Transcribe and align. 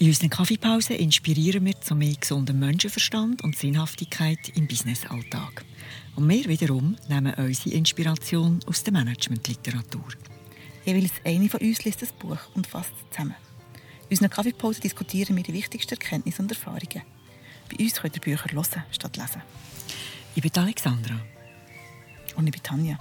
In 0.00 0.06
unseren 0.06 0.30
Kaffeepausen 0.30 0.94
inspirieren 0.94 1.64
wir 1.66 1.80
zu 1.80 1.96
mehr 1.96 2.14
gesundem 2.14 2.60
Menschenverstand 2.60 3.42
und 3.42 3.56
Sinnhaftigkeit 3.56 4.38
im 4.54 4.68
Businessalltag. 4.68 5.64
Und 6.14 6.28
wir 6.28 6.44
wiederum 6.44 6.94
nehmen 7.08 7.34
unsere 7.34 7.74
Inspiration 7.74 8.60
aus 8.66 8.84
der 8.84 8.92
Managementliteratur. 8.92 10.04
Jeweils 10.84 11.10
eine 11.24 11.48
von 11.48 11.58
uns 11.60 11.84
liest 11.84 12.00
das 12.00 12.12
Buch 12.12 12.38
und 12.54 12.68
fasst 12.68 12.92
es 12.96 13.10
zusammen. 13.10 13.34
In 14.04 14.10
unseren 14.10 14.30
Kaffeepausen 14.30 14.82
diskutieren 14.82 15.34
wir 15.34 15.42
die 15.42 15.52
wichtigsten 15.52 15.94
Erkenntnisse 15.94 16.42
und 16.42 16.52
Erfahrungen. 16.52 17.02
Bei 17.68 17.84
uns 17.84 17.94
könnt 17.94 18.14
ihr 18.14 18.22
Bücher 18.22 18.52
hören 18.52 18.84
statt 18.92 19.16
lesen. 19.16 19.42
Ich 20.36 20.42
bin 20.42 20.52
Alexandra. 20.62 21.20
Und 22.36 22.46
ich 22.46 22.52
bin 22.52 22.62
Tanja. 22.62 22.98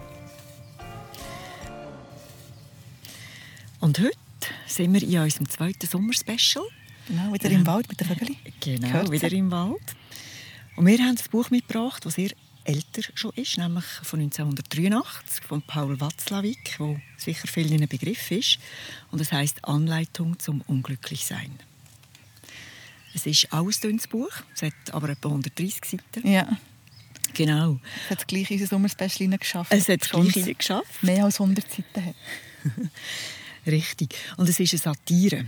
Und 3.81 3.99
heute 3.99 4.17
sind 4.65 4.95
wir 4.95 5.03
in 5.03 5.19
unserem 5.19 5.47
zweiten 5.47 5.85
Sommerspecial. 5.85 6.65
Genau, 7.07 7.33
wieder 7.33 7.49
im 7.51 7.65
Wald 7.65 7.87
mit 7.89 7.99
den 7.99 8.07
Vögeln. 8.07 8.35
Genau, 8.59 8.87
Gehört 8.87 9.11
wieder 9.11 9.31
im 9.31 9.51
Wald. 9.51 9.81
Und 10.75 10.85
wir 10.85 10.97
haben 10.99 11.15
das 11.15 11.27
Buch 11.29 11.49
mitgebracht, 11.49 12.05
das 12.05 12.15
sehr 12.15 12.31
älter 12.65 13.01
schon 13.15 13.31
ist, 13.35 13.57
nämlich 13.57 13.85
von 14.03 14.19
1983 14.19 15.43
von 15.45 15.61
Paul 15.61 15.99
Watzlawick, 16.01 16.75
wo 16.79 16.99
sicher 17.17 17.47
vielen 17.47 17.81
ein 17.81 17.87
Begriff 17.87 18.29
ist. 18.31 18.59
Und 19.11 19.21
es 19.21 19.31
heißt 19.31 19.63
Anleitung 19.65 20.37
zum 20.37 20.61
Unglücklichsein. 20.67 21.51
Es 23.13 23.25
ist 23.25 23.51
auch 23.51 23.69
ein 23.83 24.01
Buch, 24.09 24.31
es 24.53 24.61
hat 24.63 24.73
aber 24.91 25.09
etwa 25.09 25.29
130 25.29 25.81
Seiten. 25.85 26.27
Ja, 26.27 26.57
Genau. 27.33 27.79
es 28.05 28.11
hat 28.11 28.27
gleich 28.27 28.49
in 28.51 28.57
unser 28.57 28.67
Sommerspecial 28.69 29.37
geschafft. 29.37 29.71
Es 29.71 29.87
hat 29.87 30.05
Schon 30.05 30.27
gleich 30.27 30.57
geschafft. 30.57 31.03
mehr 31.03 31.23
als 31.23 31.39
100 31.39 31.65
Seiten 31.71 32.05
hat. 32.05 32.15
Richtig. 33.65 34.15
Und 34.37 34.49
es 34.49 34.59
ist 34.59 34.73
eine 34.73 34.79
Satire. 34.79 35.45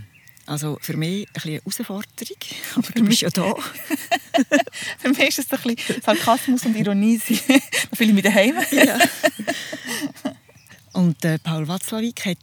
Also 0.50 0.78
für 0.80 0.96
mich 0.96 1.28
ein 1.28 1.32
bisschen 1.32 1.50
eine 1.52 1.60
Herausforderung, 1.60 2.36
aber 2.74 2.92
du 2.92 3.04
bist 3.04 3.20
ja 3.20 3.30
da. 3.30 3.54
Für 4.98 5.10
mich 5.10 5.20
ist 5.20 5.38
es 5.38 5.52
ein 5.52 5.74
bisschen 5.76 6.02
Sarkasmus 6.02 6.66
und 6.66 6.76
Ironie. 6.76 7.18
da 7.28 7.96
fühle 7.96 8.10
ich 8.10 8.14
mich 8.14 8.24
daheim. 8.24 8.56
Ja. 8.72 8.98
Und 10.92 11.24
äh, 11.24 11.38
Paul 11.38 11.68
Watzlawick 11.68 12.26
hat 12.26 12.36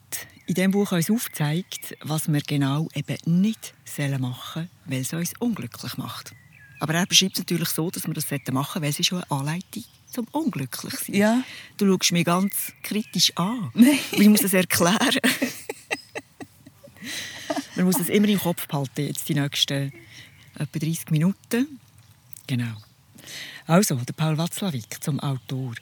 in 0.45 0.55
diesem 0.55 0.71
Buch 0.71 0.93
uns 0.93 1.11
aufgezeigt, 1.11 1.97
was 1.99 2.31
wir 2.31 2.39
genau 2.39 2.87
eben 2.95 3.17
nicht 3.25 3.73
machen 3.97 4.23
sollen, 4.53 4.69
weil 4.85 5.01
es 5.01 5.11
uns 5.11 5.33
unglücklich 5.39 5.97
macht. 5.97 6.31
Aber 6.79 6.93
er 6.93 7.05
beschreibt 7.07 7.33
es 7.33 7.39
natürlich 7.39 7.69
so, 7.69 7.91
dass 7.91 8.07
wir 8.07 8.13
das 8.13 8.31
machen 8.31 8.45
sollten, 8.53 8.81
weil 8.83 8.89
es 8.89 8.99
ist 8.99 9.07
schon 9.07 9.21
eine 9.21 9.31
Anleitung 9.31 9.83
zum 10.09 10.27
Unglücklichsein. 10.31 11.13
Ja. 11.13 11.43
Du 11.75 11.85
schaust 11.91 12.13
mich 12.13 12.23
ganz 12.23 12.71
kritisch 12.83 13.33
an. 13.35 13.69
Nein. 13.73 13.99
Ich 14.13 14.29
muss 14.29 14.39
das 14.39 14.53
erklären. 14.53 15.19
Man 17.77 17.85
muss 17.85 17.99
das 17.99 18.09
immer 18.09 18.27
im 18.27 18.39
Kopf 18.39 18.67
behalten, 18.67 19.05
jetzt 19.05 19.29
die 19.29 19.35
nächsten 19.35 19.93
etwa 20.55 20.79
30 20.79 21.11
Minuten. 21.11 21.79
Genau. 22.47 22.75
Also, 23.67 23.95
der 23.97 24.13
Paul 24.13 24.39
Watzlawick 24.39 24.97
zum 25.03 25.19
Autor. 25.19 25.75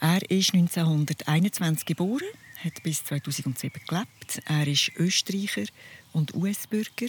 Er 0.00 0.22
ist 0.30 0.54
1921 0.54 1.84
geboren, 1.84 2.24
hat 2.64 2.82
bis 2.82 3.04
2007 3.04 3.82
gelebt. 3.86 4.40
Er 4.46 4.66
ist 4.66 4.92
Österreicher 4.96 5.64
und 6.14 6.34
US-Bürger. 6.34 7.08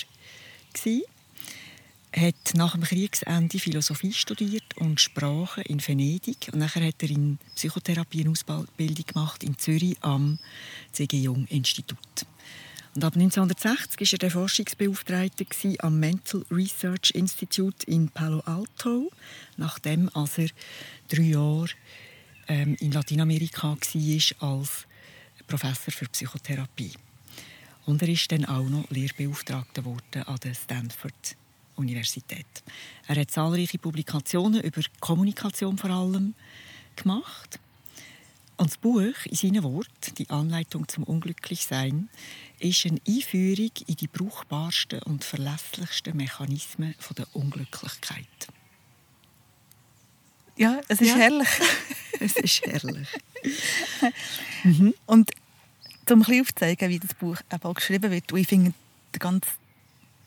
Hat 2.14 2.54
nach 2.56 2.74
dem 2.74 2.84
Kriegsende 2.84 3.60
Philosophie 3.60 4.12
studiert 4.12 4.76
und 4.76 5.00
Sprachen 5.00 5.64
in 5.64 5.80
Venedig. 5.80 6.50
Und 6.52 6.60
nachher 6.60 6.86
hat 6.86 7.02
er 7.02 7.12
in 7.12 7.40
Psychotherapie 7.56 8.22
eine 8.22 8.32
Ausbildung 8.32 9.06
gemacht 9.06 9.42
in 9.42 9.58
Zürich 9.58 9.96
am 10.02 10.38
C.G. 10.92 11.18
Jung 11.18 11.48
Institut. 11.48 12.26
Und 12.96 13.04
ab 13.04 13.16
1960 13.16 14.00
war 14.00 14.14
er 14.14 14.18
der 14.20 14.32
Forschungsbeauftragte 14.32 15.46
am 15.80 16.00
Mental 16.00 16.46
Research 16.52 17.12
Institute 17.16 17.86
in 17.88 18.10
Palo 18.10 18.42
Alto, 18.42 19.12
nachdem 19.58 20.10
als 20.14 20.38
er 20.38 20.50
drei 21.10 21.24
Jahre 21.24 21.70
ähm, 22.48 22.76
in 22.80 22.92
Lateinamerika 22.92 23.70
war 23.70 24.50
als 24.50 24.86
Professor 25.48 25.92
für 25.92 26.06
Psychotherapie. 26.06 26.92
Und 27.86 28.02
er 28.04 28.10
ist 28.10 28.32
dann 28.32 28.46
auch 28.46 28.70
noch 28.70 28.90
Lehrbeauftragter 28.92 29.84
worden 29.86 30.24
an 30.26 30.38
der 30.44 30.54
Stanford 30.54 31.36
Universität. 31.76 32.46
Er 33.08 33.16
hat 33.16 33.32
zahlreiche 33.32 33.80
Publikationen 33.80 34.62
über 34.62 34.82
Kommunikation 35.00 35.78
vor 35.80 35.90
allem 35.90 36.36
gemacht. 36.96 37.60
Und 38.64 38.70
das 38.72 38.78
Buch, 38.78 39.26
in 39.26 39.36
seinen 39.36 39.62
Worten, 39.62 40.16
die 40.18 40.30
Anleitung 40.30 40.88
zum 40.88 41.04
Unglücklichsein, 41.04 42.08
ist 42.60 42.86
eine 42.86 43.02
Einführung 43.06 43.72
in 43.88 43.96
die 43.98 44.08
brauchbarsten 44.08 45.04
und 45.04 45.26
verlässlichsten 45.26 46.16
Mechanismen 46.16 46.96
der 47.18 47.28
Unglücklichkeit. 47.34 48.26
Ja, 50.56 50.80
es 50.88 51.02
ist 51.02 51.10
Ja. 51.10 51.16
herrlich. 51.18 51.50
Es 52.22 52.38
ist 52.38 52.62
herrlich. 52.66 53.10
Und 55.08 55.32
um 56.10 56.14
ein 56.14 56.20
bisschen 56.20 56.42
aufzuzeigen, 56.42 56.90
wie 56.90 57.00
das 57.00 57.14
Buch 57.16 57.36
eben 57.52 57.64
auch 57.64 57.74
geschrieben 57.74 58.12
wird, 58.12 58.32
und 58.32 58.40
ich 58.40 58.48
finde, 58.48 58.74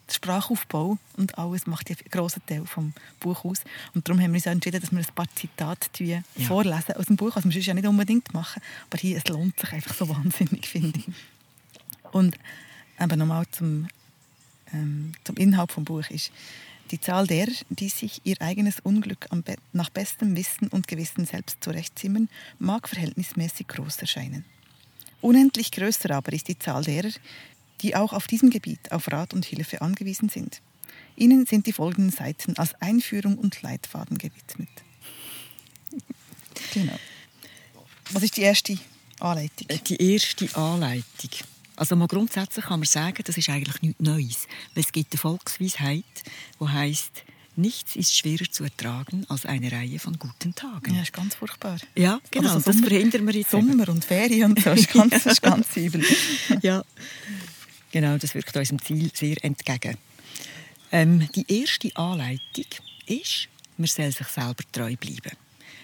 der 0.08 0.14
Sprachaufbau 0.14 0.98
und 1.16 1.38
alles 1.38 1.66
macht 1.66 1.90
einen 1.90 1.98
grossen 2.10 2.42
Teil 2.46 2.64
vom 2.66 2.92
Buch 3.20 3.44
aus. 3.44 3.58
Und 3.94 4.08
darum 4.08 4.20
haben 4.20 4.32
wir 4.32 4.38
uns 4.38 4.46
entschieden, 4.46 4.80
dass 4.80 4.92
wir 4.92 4.98
ein 4.98 5.14
paar 5.14 5.26
Zitate 5.34 6.04
Ja. 6.04 6.22
vorlesen 6.46 6.94
aus 6.94 7.06
dem 7.06 7.16
Buch, 7.16 7.34
was 7.34 7.44
wir 7.44 7.52
sonst 7.52 7.66
ja 7.66 7.74
nicht 7.74 7.86
unbedingt 7.86 8.32
machen. 8.32 8.62
Aber 8.88 8.98
hier, 8.98 9.16
es 9.16 9.26
lohnt 9.28 9.58
sich 9.58 9.72
einfach 9.72 9.94
so 9.94 10.08
wahnsinnig, 10.14 10.68
finde 10.68 10.98
ich. 11.00 11.06
Und 12.12 12.36
eben 13.00 13.18
nochmal 13.18 13.46
zum, 13.50 13.88
ähm, 14.72 15.12
zum 15.24 15.36
Inhalt 15.36 15.72
vom 15.72 15.84
Buch 15.84 16.08
ist, 16.10 16.30
die 16.92 17.00
Zahl 17.00 17.26
derer, 17.26 17.50
die 17.68 17.88
sich 17.88 18.20
ihr 18.24 18.40
eigenes 18.40 18.78
Unglück 18.78 19.26
nach 19.72 19.90
bestem 19.90 20.36
Wissen 20.36 20.68
und 20.68 20.86
Gewissen 20.86 21.26
selbst 21.26 21.62
zurechtzimmern, 21.62 22.28
mag 22.60 22.88
verhältnismäßig 22.88 23.66
groß 23.66 23.96
erscheinen. 23.98 24.44
Unendlich 25.20 25.72
größer 25.72 26.10
aber 26.12 26.32
ist 26.32 26.46
die 26.46 26.58
Zahl 26.58 26.84
derer, 26.84 27.10
die 27.82 27.94
auch 27.96 28.12
auf 28.12 28.26
diesem 28.26 28.50
Gebiet 28.50 28.92
auf 28.92 29.10
Rat 29.10 29.34
und 29.34 29.44
Hilfe 29.44 29.82
angewiesen 29.82 30.28
sind. 30.28 30.60
Ihnen 31.16 31.46
sind 31.46 31.66
die 31.66 31.72
folgenden 31.72 32.10
Seiten 32.14 32.56
als 32.56 32.74
Einführung 32.80 33.38
und 33.38 33.62
Leitfaden 33.62 34.18
gewidmet. 34.18 34.68
Genau. 36.74 36.98
Was 38.10 38.22
ist 38.22 38.36
die 38.36 38.42
erste 38.42 38.78
Anleitung? 39.20 39.66
Die 39.88 40.12
erste 40.12 40.54
Anleitung. 40.56 41.30
Also 41.76 41.96
mal 41.96 42.06
grundsätzlich 42.08 42.64
kann 42.66 42.80
man 42.80 42.86
sagen, 42.86 43.22
das 43.24 43.36
ist 43.36 43.48
eigentlich 43.48 43.82
nichts 43.82 44.00
Neues. 44.00 44.46
Es 44.74 44.92
gibt 44.92 45.12
eine 45.12 45.18
Volksweisheit, 45.18 46.04
die 46.60 46.64
heißt, 46.68 47.22
nichts 47.56 47.96
ist 47.96 48.16
schwerer 48.16 48.50
zu 48.50 48.64
ertragen 48.64 49.24
als 49.28 49.44
eine 49.46 49.70
Reihe 49.72 49.98
von 49.98 50.18
guten 50.18 50.54
Tagen. 50.54 50.94
Ja, 50.94 51.02
ist 51.02 51.12
ganz 51.12 51.34
furchtbar. 51.34 51.78
Ja, 51.94 52.20
genau. 52.30 52.50
Aber 52.50 52.60
so 52.60 52.66
das 52.66 52.76
Sommer- 52.76 52.88
verhindern 52.88 53.26
wir 53.26 53.34
jetzt. 53.34 53.52
eben. 53.52 53.68
Sommer 53.68 53.88
und 53.88 54.04
Ferien 54.04 54.52
und 54.52 54.62
so, 54.62 54.70
ist 54.70 54.90
ganz, 54.92 55.10
das 55.10 55.26
ist 55.26 55.42
ganz 55.42 55.76
übel. 55.76 56.02
ja, 56.62 56.82
genau, 57.92 58.18
das 58.18 58.34
wirkt 58.34 58.56
unserem 58.56 58.80
Ziel 58.82 59.10
sehr 59.14 59.42
entgegen. 59.44 59.96
Ähm, 60.92 61.28
die 61.34 61.44
erste 61.60 61.94
Anleitung 61.96 62.66
ist, 63.06 63.48
man 63.76 63.86
soll 63.86 64.12
sich 64.12 64.26
selber 64.26 64.62
treu 64.72 64.94
bleiben. 64.96 65.36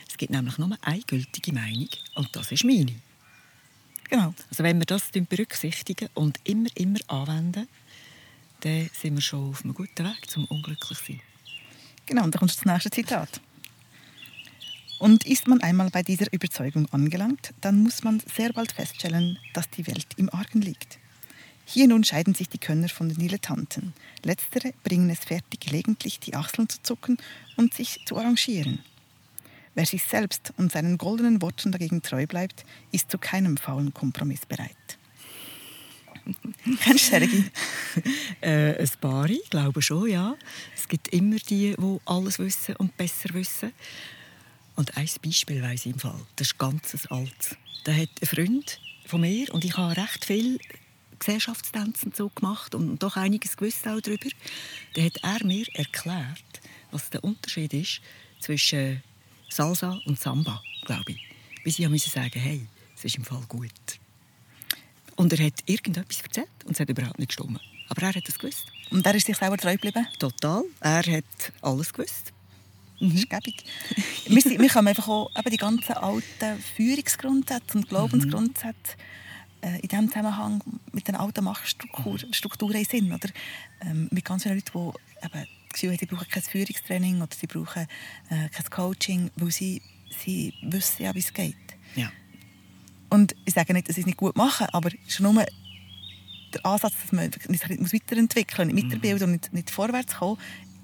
Es 0.09 0.17
gibt 0.17 0.33
nämlich 0.33 0.59
nur 0.59 0.77
eine 0.83 1.03
gültige 1.03 1.53
Meinung 1.53 1.89
und 2.15 2.29
das 2.33 2.53
ist 2.53 2.65
meine. 2.65 2.95
Genau. 4.09 4.35
Also 4.51 4.63
wenn 4.63 4.79
wir 4.79 4.87
das 4.87 5.11
berücksichtigen 5.11 6.09
und 6.15 6.39
immer, 6.45 6.69
immer 6.75 6.99
anwenden, 7.09 7.67
dann 8.61 8.91
sind 8.93 9.15
wir 9.15 9.23
schon 9.23 9.51
auf 9.51 9.65
einem 9.65 9.75
guten 9.75 10.05
Weg 10.05 10.31
zum 10.31 10.45
Unglücklichsein. 10.45 11.21
Genau, 12.07 12.25
und 12.25 12.34
dann 12.34 12.41
kommt 12.41 12.55
das 12.55 12.65
nächste 12.65 12.91
Zitat. 12.91 13.41
Und 14.99 15.27
ist 15.27 15.49
man 15.49 15.61
einmal 15.63 15.91
bei 15.91 16.03
dieser 16.03 16.33
Überzeugung 16.33 16.87
angelangt, 16.93 17.55
dann 17.61 17.83
muss 17.83 18.05
man 18.05 18.23
sehr 18.33 18.53
bald 18.53 18.73
feststellen, 18.73 19.39
dass 19.53 19.69
die 19.71 19.87
Welt 19.87 20.07
im 20.17 20.33
Argen 20.33 20.60
liegt. 20.60 20.98
Hier 21.64 21.86
nun 21.88 22.04
scheiden 22.04 22.34
sich 22.34 22.48
die 22.48 22.59
Könner 22.59 22.88
von 22.88 23.09
den 23.09 23.18
Dilettanten. 23.18 23.94
Letztere 24.22 24.72
bringen 24.82 25.10
es 25.10 25.20
fertig, 25.20 25.60
gelegentlich 25.60 26.20
die 26.20 26.34
Achseln 26.34 26.68
zu 26.68 26.82
zucken 26.82 27.18
und 27.56 27.74
sich 27.74 28.00
zu 28.04 28.16
arrangieren. 28.16 28.80
Wer 29.74 29.86
sich 29.86 30.03
selbst 30.03 30.53
und 30.59 30.70
seinen 30.70 30.98
goldenen 30.98 31.41
Worten 31.41 31.72
dagegen 31.72 32.03
treu 32.03 32.26
bleibt, 32.26 32.64
ist 32.91 33.10
zu 33.10 33.18
keinem 33.18 33.56
faulen 33.56 33.94
Kompromiss 33.94 34.44
bereit. 34.44 34.98
Kennst 36.82 37.06
du 37.06 37.10
Sergi? 37.10 37.44
Äh, 38.41 38.80
ein 38.80 38.91
paar, 39.00 39.28
ich 39.28 39.48
glaube 39.50 39.82
schon, 39.82 40.10
ja. 40.10 40.36
Es 40.76 40.88
gibt 40.88 41.09
immer 41.09 41.36
die, 41.36 41.74
die 41.78 41.97
alles 42.04 42.38
wissen 42.38 42.76
und 42.76 42.97
besser 42.97 43.32
wissen. 43.34 43.72
Und 44.76 44.97
ein 44.97 45.09
Beispiel 45.22 45.62
weiss 45.62 45.86
ich 45.86 45.92
im 45.92 45.98
Fall. 45.98 46.20
Das 46.36 46.48
ist 46.48 46.59
ganz 46.59 47.06
altes. 47.09 47.56
Da 47.84 47.92
hat 47.92 48.09
ein 48.20 48.26
Freund 48.26 48.80
von 49.06 49.20
mir, 49.20 49.53
und 49.53 49.64
ich 49.64 49.76
habe 49.76 49.97
recht 49.97 50.24
viel 50.24 50.59
Gesellschaftstänze 51.24 52.07
und 52.07 52.16
so 52.16 52.28
gemacht 52.28 52.74
und 52.74 53.01
doch 53.03 53.16
einiges 53.16 53.57
gewusst 53.57 53.86
auch 53.86 54.01
darüber. 54.01 54.28
Da 54.95 55.03
hat 55.03 55.19
er 55.22 55.47
mir 55.47 55.66
erklärt, 55.74 56.60
was 56.91 57.10
der 57.10 57.22
Unterschied 57.22 57.72
ist 57.72 58.01
zwischen 58.41 59.03
Salsa 59.48 60.01
und 60.04 60.19
Samba, 60.19 60.60
glaube 60.84 61.13
ich. 61.13 61.21
Bis 61.63 61.78
ich 61.78 61.89
musste 61.89 62.10
sagen, 62.10 62.41
hey, 62.41 62.66
es 62.97 63.04
ist 63.04 63.16
im 63.16 63.24
Fall 63.24 63.42
gut. 63.48 63.71
Und 65.15 65.33
er 65.33 65.47
hat 65.47 65.63
irgendetwas 65.66 66.22
erzählt 66.22 66.48
und 66.65 66.72
es 66.72 66.80
hat 66.80 66.89
überhaupt 66.89 67.19
nicht 67.19 67.28
gestimmt. 67.28 67.60
Aber 67.89 68.03
er 68.03 68.15
hat 68.15 68.28
es 68.28 68.39
gewusst. 68.39 68.66
Und 68.91 69.07
er 69.07 69.15
ist 69.15 69.27
sich 69.27 69.36
selber 69.36 69.57
treu 69.57 69.72
geblieben? 69.72 70.07
Total. 70.19 70.65
Er 70.80 71.07
hat 71.07 71.53
alles 71.60 71.92
gewusst. 71.92 72.33
Das 72.98 73.15
ist 73.15 73.30
gäbig. 73.30 73.65
wir, 74.27 74.42
sind, 74.42 74.60
wir 74.60 74.74
haben 74.74 74.86
einfach 74.89 75.09
auch 75.09 75.30
eben 75.36 75.51
die 75.51 75.57
ganzen 75.57 75.92
alten 75.92 76.59
Führungsgrundsätze 76.77 77.78
und 77.78 77.89
Glaubensgrundsätze 77.89 78.92
äh, 78.92 79.22
in 79.62 79.88
diesem 79.88 80.09
Zusammenhang 80.09 80.62
mit 80.92 81.09
den 81.09 81.14
alten 81.14 81.44
Machtstrukturen 81.44 82.76
in 82.76 82.84
Sinn. 82.84 83.12
Oder? 83.12 83.28
Ähm, 83.80 84.09
mit 84.10 84.24
ganz 84.24 84.42
vielen 84.42 84.56
Leuten, 84.56 84.72
die 84.72 85.26
eben 85.26 85.47
das 85.68 85.72
Gefühl 85.72 85.91
haben, 85.91 85.98
sie 85.98 86.06
brauchen 86.06 86.28
kein 86.28 86.42
Führungstraining 86.42 87.22
oder 87.22 87.34
sie 87.34 87.47
brauchen 87.47 87.86
äh, 88.30 88.48
kein 88.48 88.70
Coaching, 88.70 89.30
weil 89.36 89.50
sie, 89.50 89.82
sie 90.22 90.54
wissen 90.62 91.04
ja, 91.04 91.14
wie 91.14 91.20
es 91.20 91.32
geht. 91.32 91.56
Ja. 91.94 92.10
Und 93.10 93.34
ich 93.44 93.54
sage 93.54 93.72
nicht, 93.72 93.88
dass 93.88 93.97
sie 93.97 94.03
es 94.03 94.06
nicht 94.06 94.18
gut 94.18 94.36
machen, 94.36 94.66
aber 94.72 94.91
schon 95.06 95.32
nur 95.32 95.44
der 96.53 96.66
Ansatz, 96.66 96.94
dass 97.00 97.12
man 97.12 97.30
sich 97.32 97.68
weiterentwickeln 97.70 98.68
muss, 98.68 98.74
nicht 98.74 98.86
weiterbilden 98.86 99.24
und 99.24 99.32
nicht, 99.32 99.53
nicht 99.53 99.70
vorwärts 99.70 100.16
kommen, 100.16 100.38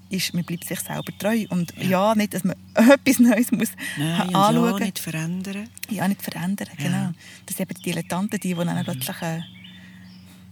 ist, 0.09 0.33
man 0.33 0.43
bleibt 0.43 0.65
sich 0.65 0.79
selber 0.79 1.11
treu. 1.17 1.45
Und 1.49 1.73
ja, 1.77 1.83
ja 1.83 2.15
nicht, 2.15 2.33
dass 2.33 2.43
man 2.43 2.55
etwas 2.73 3.19
Neues 3.19 3.51
muss 3.51 3.69
Nein, 3.97 4.35
anschauen 4.35 4.71
muss. 4.71 4.79
Ja, 4.79 4.85
nicht 4.85 4.99
verändern. 4.99 5.69
Ja, 5.89 6.07
nicht 6.07 6.21
verändern, 6.21 6.67
ja. 6.77 6.85
genau. 6.85 7.11
Das 7.45 7.57
sind 7.57 7.69
eben 7.69 7.77
die 7.79 7.89
Dilettanten, 7.89 8.39
die, 8.39 8.53
die 8.53 8.55
dann 8.55 8.77
mhm. 8.77 8.83
plötzlich 8.83 9.21
äh, 9.21 9.41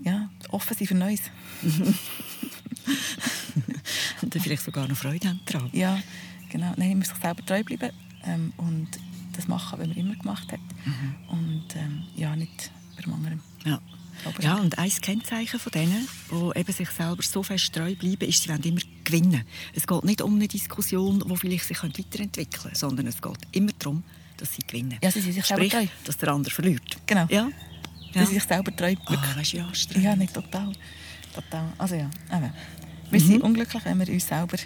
ja, 0.04 0.30
offen 0.50 0.75
sind 0.77 0.88
für 0.88 0.95
Neues. 0.95 1.21
und 1.63 1.95
dann 4.36 4.42
vielleicht 4.42 4.63
sogar 4.63 4.88
noch 4.88 4.98
Freude 4.98 5.27
haben 5.27 5.39
daran. 5.45 5.69
Ja, 5.74 6.00
genau. 6.50 6.74
Nein, 6.77 6.89
man 6.89 7.00
muss 7.00 7.10
sich 7.10 7.18
selber 7.18 7.45
treu 7.45 7.63
bleiben 7.63 7.92
ähm, 8.25 8.53
und 8.57 8.88
das 9.33 9.48
machen, 9.48 9.80
was 9.80 9.88
man 9.88 9.98
immer 9.98 10.15
gemacht 10.15 10.51
hat. 10.51 10.60
Mhm. 10.86 11.15
Und 11.27 11.75
ähm, 11.75 12.03
ja, 12.15 12.36
nicht 12.36 12.71
bei 12.95 13.12
anderen. 13.12 13.42
Ja. 13.65 13.80
Ja, 14.39 14.56
und 14.56 14.80
ein 14.80 14.89
Kennzeichen 14.89 15.60
von 15.60 15.71
denen, 15.71 16.07
die 16.31 16.60
eben 16.60 16.74
sich 16.74 16.89
selber 16.89 17.21
so 17.21 17.44
fest 17.44 17.71
treu 17.74 17.95
bleiben, 17.95 18.27
ist, 18.27 18.42
sie 18.42 18.50
wollen 18.50 18.63
immer 18.63 18.81
gewinnen. 19.07 19.44
Es 19.74 19.88
geht 19.88 20.04
nicht 20.04 20.21
um 20.21 20.36
eine 20.36 20.48
Diskussion, 20.48 21.24
die 21.27 21.38
vielleicht 21.38 21.65
sich 21.65 21.81
weiterentwickeln 21.81 22.50
könnte, 22.50 22.77
sondern 22.77 23.07
es 23.07 23.21
geht 23.21 23.38
immer 23.51 23.71
darum, 23.80 24.04
dass 24.38 24.54
sie 24.54 24.62
gewinnen. 24.65 24.98
Ja, 25.01 25.12
sie 25.12 25.21
sind 25.21 25.33
sich 25.33 25.45
Sprich, 25.45 25.71
selber 25.71 25.88
treu. 25.88 25.94
dass 26.06 26.18
der 26.18 26.30
andere 26.30 26.54
verliert. 26.54 26.98
Genau. 27.06 27.25
Ja. 27.30 27.50
Sie 28.13 28.19
sind 28.19 28.30
sich 28.30 28.44
selber 28.44 28.75
treu. 28.75 28.95
Ah, 29.06 29.13
oh, 29.13 29.39
weißt 29.39 29.54
du, 29.54 29.57
ja, 29.57 29.68
anstrengend. 29.68 30.06
Ja, 30.06 30.15
nicht 30.15 30.33
total. 30.33 30.71
total. 31.33 31.74
Also 31.77 31.95
ja, 31.95 32.09
eben. 32.31 32.54
wir 33.09 33.19
mhm. 33.21 33.25
sind 33.25 33.42
unglücklich, 33.42 33.86
wenn 33.86 34.00
wir 34.00 34.09
uns 34.09 34.27
selber 34.27 34.57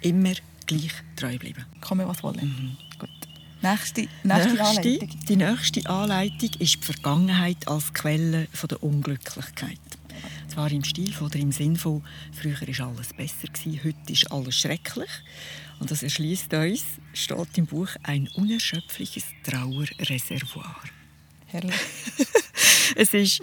immer 0.00 0.34
gleich 0.66 0.92
treu 1.16 1.38
bleiben. 1.38 1.64
Kommen, 1.80 2.06
was 2.06 2.22
wollen. 2.22 2.46
Mhm. 2.46 2.98
Gut. 2.98 3.10
Nächste, 3.62 4.02
nächste, 4.22 4.50
nächste 4.50 4.64
Anleitung. 4.64 5.08
Die 5.28 5.36
nächste 5.36 5.90
Anleitung 5.90 6.50
ist 6.58 6.74
die 6.74 6.84
Vergangenheit 6.84 7.66
als 7.66 7.94
Quelle 7.94 8.46
von 8.52 8.68
der 8.68 8.82
Unglücklichkeit. 8.82 9.80
Zwar 10.48 10.70
im 10.70 10.84
Stil 10.84 11.14
oder 11.20 11.38
im 11.38 11.52
Sinn 11.52 11.76
von 11.76 12.04
früher 12.32 12.60
war 12.60 12.88
alles 12.88 13.12
besser, 13.14 13.48
heute 13.84 14.12
ist 14.12 14.30
alles 14.30 14.56
schrecklich. 14.56 15.10
Und 15.80 15.90
das 15.90 16.02
erschließt 16.02 16.52
uns, 16.54 16.84
steht 17.12 17.58
im 17.58 17.66
Buch, 17.66 17.88
ein 18.02 18.28
unerschöpfliches 18.34 19.24
Trauerreservoir. 19.42 20.76
Herrlich. 21.46 21.74
es 22.96 23.14
ist, 23.14 23.40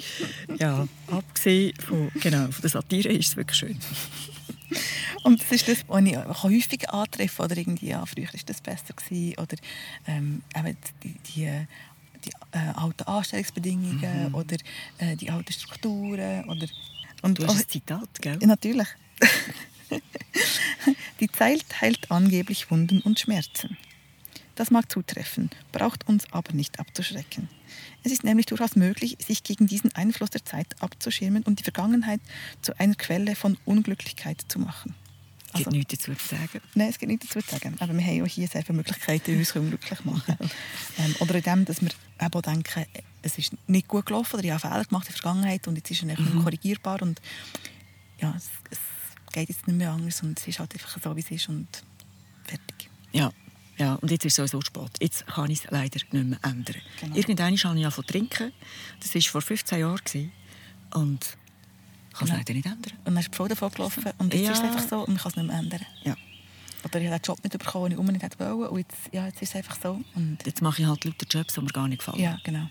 ja, 0.57 0.87
abgesehen 1.07 1.73
von, 1.79 2.11
genau, 2.19 2.51
von 2.51 2.61
der 2.61 2.69
Satire 2.69 3.09
ist 3.09 3.29
es 3.29 3.35
wirklich 3.35 3.57
schön. 3.57 3.79
Und 5.23 5.41
das 5.41 5.51
ist 5.51 5.67
das, 5.67 5.85
was 5.87 6.03
ich 6.03 6.43
häufig 6.43 6.89
antreffe. 6.89 7.43
Oder 7.43 7.57
irgendwie, 7.57 7.89
ja, 7.89 8.05
früher 8.05 8.25
war 8.25 8.39
das 8.45 8.61
besser. 8.61 8.93
Gewesen, 8.95 9.37
oder 9.37 9.57
ähm, 10.07 10.41
die, 11.03 11.15
die, 11.35 11.67
die 12.25 12.31
äh, 12.51 12.57
alten 12.75 13.03
Anstellungsbedingungen 13.03 14.29
mhm. 14.29 14.35
oder 14.35 14.57
äh, 14.97 15.15
die 15.15 15.29
alten 15.29 15.53
Strukturen. 15.53 16.49
Oder, 16.49 16.67
und 17.21 17.39
du 17.39 17.47
hast 17.47 17.61
ein 17.61 17.69
Zitat, 17.69 18.09
gell? 18.21 18.37
Natürlich. 18.41 18.87
die 21.19 21.31
Zeit 21.31 21.65
heilt 21.81 22.09
angeblich 22.11 22.71
Wunden 22.71 23.01
und 23.01 23.19
Schmerzen. 23.19 23.77
Das 24.55 24.69
mag 24.69 24.91
zutreffen, 24.91 25.49
braucht 25.71 26.07
uns 26.07 26.25
aber 26.31 26.53
nicht 26.53 26.79
abzuschrecken. 26.79 27.49
Es 28.03 28.11
ist 28.11 28.23
nämlich 28.23 28.47
durchaus 28.47 28.75
möglich, 28.75 29.17
sich 29.25 29.43
gegen 29.43 29.67
diesen 29.67 29.95
Einfluss 29.95 30.29
der 30.29 30.43
Zeit 30.43 30.67
abzuschirmen 30.81 31.43
und 31.43 31.59
die 31.59 31.63
Vergangenheit 31.63 32.19
zu 32.61 32.77
einer 32.79 32.95
Quelle 32.95 33.35
von 33.35 33.57
Unglücklichkeit 33.65 34.43
zu 34.47 34.59
machen. 34.59 34.95
Es 35.53 35.57
gibt 35.57 35.67
also, 35.67 35.77
nichts 35.77 35.97
dazu 35.97 36.15
zu 36.15 36.27
sagen. 36.27 36.61
Nein, 36.75 36.89
es 36.89 36.97
gibt 36.97 37.11
nichts 37.11 37.27
dazu 37.27 37.45
zu 37.45 37.51
sagen. 37.51 37.75
Aber 37.79 37.93
wir 37.93 38.05
haben 38.05 38.23
auch 38.23 38.27
hier 38.27 38.47
sehr 38.47 38.63
viele 38.63 38.77
Möglichkeiten, 38.77 39.37
uns 39.37 39.55
unglücklich 39.55 40.05
machen 40.05 40.37
ähm, 40.97 41.15
Oder 41.19 41.35
in 41.35 41.43
dem, 41.43 41.65
dass 41.65 41.81
wir 41.81 41.89
eben 42.21 42.41
denken, 42.41 42.85
es 43.21 43.37
ist 43.37 43.53
nicht 43.67 43.87
gut 43.87 44.05
gelaufen 44.05 44.35
oder 44.35 44.45
ich 44.45 44.51
habe 44.51 44.61
Fehler 44.61 44.85
gemacht 44.85 45.07
in 45.07 45.13
der 45.13 45.21
Vergangenheit 45.21 45.67
und 45.67 45.75
jetzt 45.75 45.91
ist 45.91 46.03
es 46.03 46.19
mhm. 46.19 46.43
korrigierbar 46.43 47.01
und 47.01 47.21
ja, 48.19 48.33
es, 48.35 48.49
es, 48.69 48.79
geht 49.33 49.47
jetzt 49.47 49.65
nicht 49.65 49.77
mehr 49.77 49.91
anders 49.91 50.21
und 50.23 50.37
es 50.37 50.45
ist 50.45 50.59
halt 50.59 50.73
einfach 50.73 51.01
so, 51.01 51.15
wie 51.15 51.21
es 51.21 51.31
ist 51.31 51.47
und 51.47 51.67
fertig. 52.43 52.89
Ja, 53.13 53.31
ja, 53.77 53.95
und 53.95 54.11
jetzt 54.11 54.25
ist 54.25 54.37
es 54.37 54.51
sowieso 54.51 54.61
spät. 54.61 54.91
Jetzt 54.99 55.25
kann 55.25 55.49
ich 55.49 55.63
es 55.63 55.71
leider 55.71 55.95
nicht 55.95 56.13
mehr 56.13 56.37
ändern. 56.43 56.75
Genau. 56.99 57.15
Irgendwann 57.15 57.45
habe 57.45 57.55
ich 57.55 57.65
angefangen 57.65 58.07
trinken. 58.07 58.53
Das 58.99 59.15
war 59.15 59.21
vor 59.21 59.41
15 59.41 59.79
Jahren. 59.79 60.31
Und 60.93 61.37
kann 62.13 62.27
es 62.27 62.33
leider 62.33 62.53
nicht 62.53 62.65
ändern. 62.65 62.93
Und 63.05 63.13
dann 63.13 63.17
ist 63.17 63.31
die 63.31 63.35
Frau 63.35 63.47
davon 63.47 63.71
gelaufen 63.71 64.03
und 64.17 64.33
jetzt 64.33 64.43
ja. 64.43 64.51
ist 64.51 64.57
es 64.59 64.63
einfach 64.63 64.87
so 64.87 64.99
und 64.99 65.09
man 65.09 65.17
kann 65.17 65.31
es 65.31 65.35
nicht 65.37 65.47
mehr 65.47 65.59
ändern. 65.59 65.85
Ja. 66.03 66.15
Oder 66.83 66.99
ich 66.99 67.07
habe 67.07 67.19
den 67.19 67.23
Job 67.23 67.43
nicht 67.43 67.57
bekommen, 67.57 67.85
den 67.85 67.93
ich 67.93 67.99
unbedingt 67.99 68.39
wollte. 68.39 68.69
Und 68.69 68.77
jetzt, 68.79 69.13
ja, 69.13 69.25
jetzt 69.27 69.41
ist 69.41 69.49
es 69.49 69.55
einfach 69.55 69.77
so. 69.81 70.01
Und 70.15 70.39
jetzt 70.45 70.61
mache 70.61 70.81
ich 70.81 70.87
halt 70.87 71.05
lauter 71.05 71.27
Jobs, 71.29 71.53
die 71.53 71.61
mir 71.61 71.67
gar 71.67 71.87
nicht 71.87 71.99
gefallen. 71.99 72.19
Ja, 72.19 72.37
genau. 72.43 72.67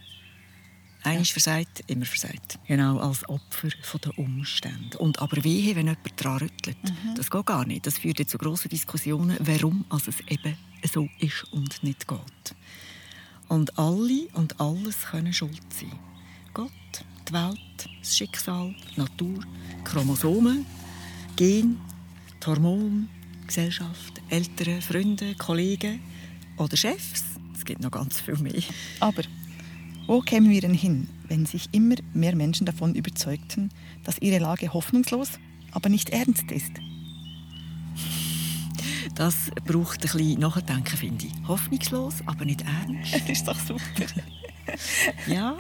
Einmal 1.03 1.23
ja. 1.23 1.33
versagt, 1.33 1.83
immer 1.87 2.05
versagt. 2.05 2.59
Genau, 2.67 2.99
als 2.99 3.27
Opfer 3.29 3.69
der 3.99 4.19
Umstände. 4.19 4.99
Und 4.99 5.21
aber 5.21 5.43
wehe, 5.43 5.75
wenn 5.77 5.87
jemand 5.87 5.99
daran 6.17 6.39
rüttelt. 6.39 6.83
Mhm. 6.83 7.15
Das 7.17 7.31
geht 7.31 7.47
gar 7.47 7.65
nicht. 7.65 7.87
Das 7.87 7.99
führt 7.99 8.29
zu 8.29 8.37
grossen 8.37 8.69
Diskussionen, 8.69 9.37
warum 9.41 9.85
also 9.89 10.11
es 10.11 10.21
eben 10.29 10.57
so 10.93 11.09
ist 11.19 11.45
und 11.53 11.83
nicht 11.83 12.07
geht. 12.07 12.55
Und 13.49 13.79
alle 13.79 14.29
und 14.35 14.61
alles 14.61 15.07
können 15.11 15.33
schuld 15.33 15.73
sein. 15.73 15.99
Gott, 16.53 16.71
die 17.31 17.35
Welt, 17.35 17.89
das 18.01 18.17
Schicksal, 18.17 18.75
die 18.95 19.01
Natur, 19.01 19.45
Chromosomen, 19.85 20.67
Gen, 21.37 21.79
die 22.43 22.47
Hormone, 22.47 23.09
Gesellschaft, 23.47 24.21
Eltern, 24.29 24.83
Freunde, 24.83 25.35
Kollegen 25.37 26.01
oder 26.57 26.77
Chefs. 26.77 27.25
Es 27.55 27.65
gibt 27.65 27.81
noch 27.83 27.91
ganz 27.91 28.21
viel 28.21 28.37
mehr. 28.39 28.63
Aber 29.01 29.23
wo 30.07 30.21
kämen 30.21 30.51
wir 30.51 30.61
denn 30.61 30.75
hin, 30.75 31.09
wenn 31.29 31.47
sich 31.47 31.69
immer 31.73 31.97
mehr 32.15 32.35
Menschen 32.35 32.67
davon 32.67 32.95
überzeugten, 32.95 33.71
dass 34.05 34.19
ihre 34.19 34.39
Lage 34.39 34.73
hoffnungslos, 34.73 35.31
aber 35.73 35.89
nicht 35.89 36.11
ernst 36.11 36.51
ist? 36.51 36.73
Das 39.21 39.51
braucht 39.67 39.99
ein 39.99 40.01
bisschen 40.01 40.41
Nachdenken, 40.41 40.97
finde 40.97 41.27
ich. 41.27 41.33
Hoffnungslos, 41.47 42.15
aber 42.25 42.47
nicht 42.47 42.63
ernst. 42.63 43.13
Das 43.21 43.29
ist 43.29 43.47
doch 43.47 43.61
super. 43.61 43.83
ja. 45.27 45.59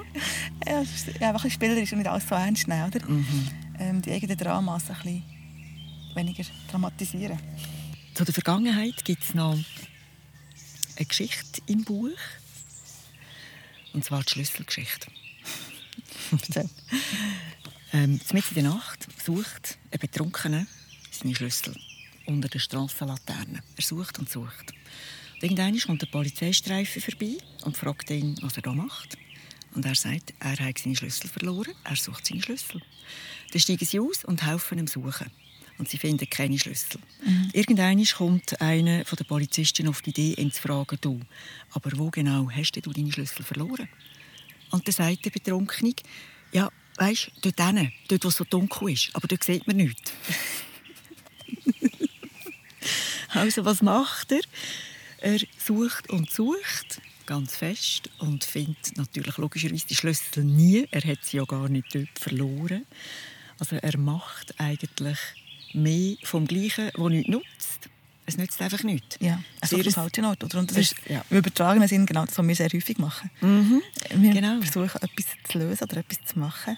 ja, 0.67 1.29
einfach 1.29 1.45
ein 1.45 1.51
spielerisch 1.51 1.93
und 1.93 1.99
nicht 1.99 2.09
alles 2.09 2.27
so 2.27 2.37
ernst 2.37 2.67
nehmen, 2.69 2.87
oder? 2.87 3.07
Mhm. 3.07 3.51
Ähm, 3.79 4.01
die 4.01 4.13
eigenen 4.13 4.39
Dramas 4.39 4.89
ein 4.89 4.97
bisschen 4.97 5.23
weniger 6.15 6.45
dramatisieren. 6.71 7.39
Zu 8.15 8.25
der 8.25 8.33
Vergangenheit 8.33 9.05
gibt 9.05 9.25
es 9.25 9.35
noch 9.35 9.59
eine 10.97 11.07
Geschichte 11.07 11.61
im 11.67 11.85
Buch. 11.85 12.17
Und 13.93 14.07
zwar 14.07 14.23
die 14.23 14.31
Schlüsselgeschichte. 14.31 15.11
ähm, 17.93 18.21
mitten 18.33 18.55
in 18.57 18.65
der 18.65 18.73
Nacht 18.73 19.07
sucht 19.23 19.77
ein 19.91 19.99
Betrunkener 19.99 20.65
seine 21.11 21.35
Schlüssel 21.35 21.75
unter 22.27 22.49
der 22.49 22.59
Strassenlaterne. 22.59 23.63
Er 23.77 23.83
sucht 23.83 24.19
und 24.19 24.29
sucht. 24.29 24.73
Und 25.35 25.43
irgendwann 25.43 25.79
kommt 25.79 26.03
der 26.03 26.07
Polizeistreifen 26.07 27.03
vorbei 27.03 27.37
und 27.65 27.77
fragt 27.77 28.11
ihn, 28.11 28.37
was 28.43 28.57
er 28.57 28.63
da 28.63 28.73
macht. 28.73 29.17
Und 29.75 29.85
er 29.85 29.95
sagt, 29.95 30.35
er 30.41 30.59
hat 30.59 30.79
seine 30.79 30.97
Schlüssel 30.97 31.29
verloren, 31.29 31.75
er 31.85 31.97
sucht 31.97 32.27
seine 32.27 32.43
Schlüssel. 32.43 32.83
Dann 33.53 33.61
steigen 33.61 33.85
sie 33.85 34.01
aus 34.01 34.25
und 34.25 34.45
helfen 34.45 34.79
ihm 34.79 34.87
suchen. 34.87 35.31
Und 35.79 35.89
sie 35.89 35.97
finden 35.97 36.29
keine 36.29 36.59
Schlüssel. 36.59 37.01
Mhm. 37.25 37.51
Irgendwann 37.55 38.05
kommt 38.05 38.61
einer 38.61 39.05
von 39.07 39.17
den 39.17 39.27
Polizisten 39.27 39.89
auf 39.89 40.03
die 40.03 40.11
Idee, 40.11 40.35
ihn 40.35 40.53
zu 40.53 40.61
fragen, 40.61 40.99
du, 41.01 41.21
aber 41.71 41.91
wo 41.97 42.11
genau 42.11 42.51
hast 42.51 42.73
du 42.73 42.81
deine 42.81 43.11
Schlüssel 43.11 43.43
verloren? 43.43 43.89
Und 44.71 44.87
dann 44.87 44.93
sagt 44.93 45.25
der 45.25 45.31
Betrunkene, 45.31 45.95
ja, 46.53 46.71
weißt 46.97 47.33
du, 47.41 47.51
dort 47.51 47.67
hinten, 47.67 47.93
dort, 48.09 48.25
wo 48.25 48.29
es 48.29 48.37
so 48.37 48.45
dunkel 48.45 48.91
ist, 48.91 49.11
aber 49.15 49.27
dort 49.27 49.43
sieht 49.43 49.67
man 49.67 49.77
nichts. 49.77 50.13
Also 53.41 53.65
was 53.65 53.83
macht 53.83 54.33
er? 54.33 54.41
Er 55.19 55.39
sucht 55.59 56.09
und 56.11 56.31
sucht 56.31 57.01
ganz 57.27 57.57
fest 57.57 58.11
und 58.19 58.45
findet 58.45 58.97
natürlich 58.97 59.37
logischerweise 59.37 59.87
die 59.87 59.95
Schlüssel 59.95 60.45
nie. 60.45 60.87
Er 60.91 61.03
hat 61.03 61.19
sie 61.23 61.37
ja 61.37 61.45
gar 61.45 61.69
nicht 61.69 61.95
dort 61.95 62.19
verloren. 62.19 62.87
Also 63.59 63.77
er 63.77 63.99
macht 63.99 64.59
eigentlich 64.59 65.19
mehr 65.73 66.17
vom 66.23 66.47
Gleichen, 66.47 66.91
das 66.93 67.09
nichts 67.09 67.29
nutzt. 67.29 67.91
Es 68.27 68.37
nützt 68.37 68.63
einfach 68.63 68.83
nichts. 68.83 69.17
Ja, 69.21 69.43
also 69.61 69.77
auf 69.77 69.83
dem 69.83 69.93
falschen 69.93 70.25
Ort. 70.25 70.43
Oder? 70.45 70.59
Und 70.59 70.71
das 70.71 70.79
ist 70.79 70.95
ja. 71.09 71.25
im 71.31 71.39
übertragenen 71.39 71.89
Sinn 71.89 72.07
genau 72.07 72.25
das, 72.25 72.39
was 72.39 72.47
wir 72.47 72.55
sehr 72.55 72.71
häufig 72.73 72.99
machen. 72.99 73.31
Mhm. 73.41 73.83
Wir 74.15 74.33
genau. 74.33 74.61
versuchen, 74.61 75.03
etwas 75.03 75.27
zu 75.51 75.59
lösen 75.59 75.85
oder 75.85 75.99
etwas 75.99 76.19
zu 76.25 76.39
machen 76.39 76.77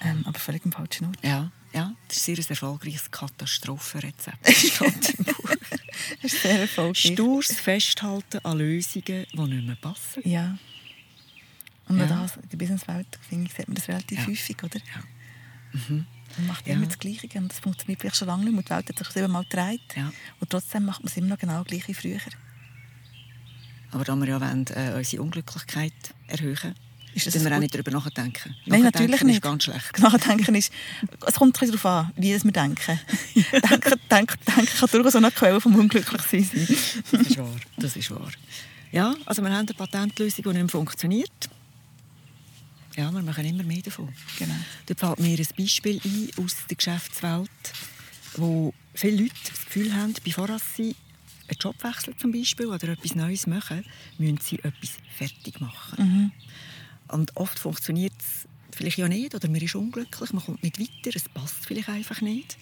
ähm, 0.00 0.22
aber 0.24 0.38
völlig 0.38 0.64
im 0.64 0.72
falschen 0.72 1.06
Ort. 1.06 1.18
Ja, 1.22 1.50
ja, 1.72 1.92
das 2.08 2.18
ist 2.18 2.24
sehr 2.24 2.38
ein 2.38 2.44
erfolgreiches 2.48 3.10
Katastrophenrezept. 3.10 4.38
Das 6.22 6.32
ist 6.32 6.42
sehr 6.42 6.60
erfolgreich. 6.60 7.12
Stures 7.12 7.52
Festhalten 7.60 8.38
an 8.44 8.58
Lösungen, 8.58 9.26
die 9.32 9.40
nicht 9.40 9.66
mehr 9.66 9.76
passen. 9.76 10.22
Ja. 10.28 10.58
Und 11.88 11.98
Ja. 12.00 12.06
das, 12.06 12.36
in 12.36 12.48
der 12.50 12.56
Businesswelt 12.58 13.06
finde 13.28 13.46
ich, 13.46 13.52
sieht 13.54 13.68
man 13.68 13.74
das 13.74 13.88
relativ 13.88 14.18
Ja. 14.18 14.26
häufig, 14.26 14.62
oder? 14.62 14.78
Ja. 14.78 15.02
Man 16.36 16.46
macht 16.46 16.66
Ja. 16.66 16.74
immer 16.74 16.86
das 16.86 16.98
Gleiche 16.98 17.28
und 17.38 17.48
das 17.50 17.58
funktioniert 17.60 18.00
vielleicht 18.00 18.16
schon 18.16 18.28
lange 18.28 18.44
nicht 18.44 18.52
mehr. 18.54 18.62
Die 18.62 18.70
Welt 18.70 18.88
hat 18.88 18.98
sich 18.98 19.08
siebenmal 19.08 19.44
gedreht. 19.44 19.80
Ja. 19.96 20.12
Und 20.40 20.50
trotzdem 20.50 20.84
macht 20.84 21.00
man 21.02 21.08
es 21.10 21.16
immer 21.16 21.28
noch 21.28 21.38
genau 21.38 21.64
gleich 21.64 21.88
wie 21.88 21.94
früher. 21.94 22.20
Aber 23.90 24.04
da 24.04 24.14
wir 24.16 24.26
ja 24.28 24.40
wollen, 24.40 24.66
äh, 24.68 24.92
unsere 24.96 25.22
Unglücklichkeit 25.22 25.94
erhöhen, 26.26 26.74
Ist 27.14 27.26
müssen 27.26 27.44
wir 27.44 27.56
auch 27.56 27.60
nicht 27.60 27.74
darüber 27.74 27.90
nachdenken. 27.90 28.54
Nein, 28.66 28.82
natürlich 28.82 29.22
nicht. 29.22 29.36
ist 29.36 29.42
ganz 29.42 29.64
schlecht. 29.64 29.98
Nachdenken 29.98 30.54
ist, 30.54 30.72
es 31.26 31.34
kommt 31.34 31.60
ein 31.60 31.68
darauf 31.68 31.86
an, 31.86 32.12
wie 32.16 32.32
wir 32.32 32.52
denken. 32.52 33.00
denken, 33.52 34.00
denken, 34.10 34.36
denken 34.46 34.78
kann 34.78 34.88
durchaus 34.92 35.14
auch 35.14 35.18
eine 35.18 35.30
Quelle 35.30 35.60
vom 35.60 35.74
Unglücklichsein 35.74 36.44
sein. 36.44 36.76
Das 37.10 37.20
ist 37.22 37.38
wahr. 37.38 37.56
Das 37.76 37.96
ist 37.96 38.10
wahr. 38.10 38.30
Ja, 38.92 39.14
also 39.26 39.42
wir 39.42 39.50
haben 39.50 39.66
eine 39.66 39.74
Patentlösung, 39.74 40.44
die 40.44 40.48
nicht 40.48 40.58
mehr 40.58 40.68
funktioniert. 40.68 41.48
Ja, 42.96 43.12
wir 43.12 43.22
machen 43.22 43.44
immer 43.44 43.62
mehr 43.62 43.82
davon. 43.82 44.08
Genau. 44.38 44.54
Da 44.86 44.94
fällt 44.94 45.20
mir 45.20 45.38
ein 45.38 45.46
Beispiel 45.56 46.00
ein 46.04 46.30
aus 46.44 46.56
der 46.68 46.76
Geschäftswelt, 46.76 47.50
wo 48.36 48.74
viele 48.94 49.22
Leute 49.22 49.34
das 49.48 49.64
Gefühl 49.66 49.94
haben, 49.94 50.14
bevor 50.24 50.48
sie 50.76 50.96
einen 51.48 51.58
Job 51.60 51.76
wechseln 51.82 52.18
zum 52.18 52.32
Beispiel 52.32 52.66
oder 52.66 52.88
etwas 52.88 53.14
Neues 53.14 53.46
machen, 53.46 53.84
müssen 54.18 54.38
sie 54.38 54.58
etwas 54.58 54.98
fertig 55.16 55.60
machen. 55.60 56.32
Und 57.08 57.36
oft 57.36 57.58
funktioniert 57.58 58.12
es 58.18 58.48
vielleicht 58.76 58.98
ja 58.98 59.08
nicht 59.08 59.34
oder 59.34 59.48
man 59.48 59.60
ist 59.60 59.74
unglücklich, 59.74 60.32
man 60.32 60.44
kommt 60.44 60.62
nicht 60.62 60.78
weiter, 60.78 61.14
es 61.16 61.28
passt 61.28 61.66
vielleicht 61.66 61.88
einfach 61.88 62.20
nicht. 62.20 62.56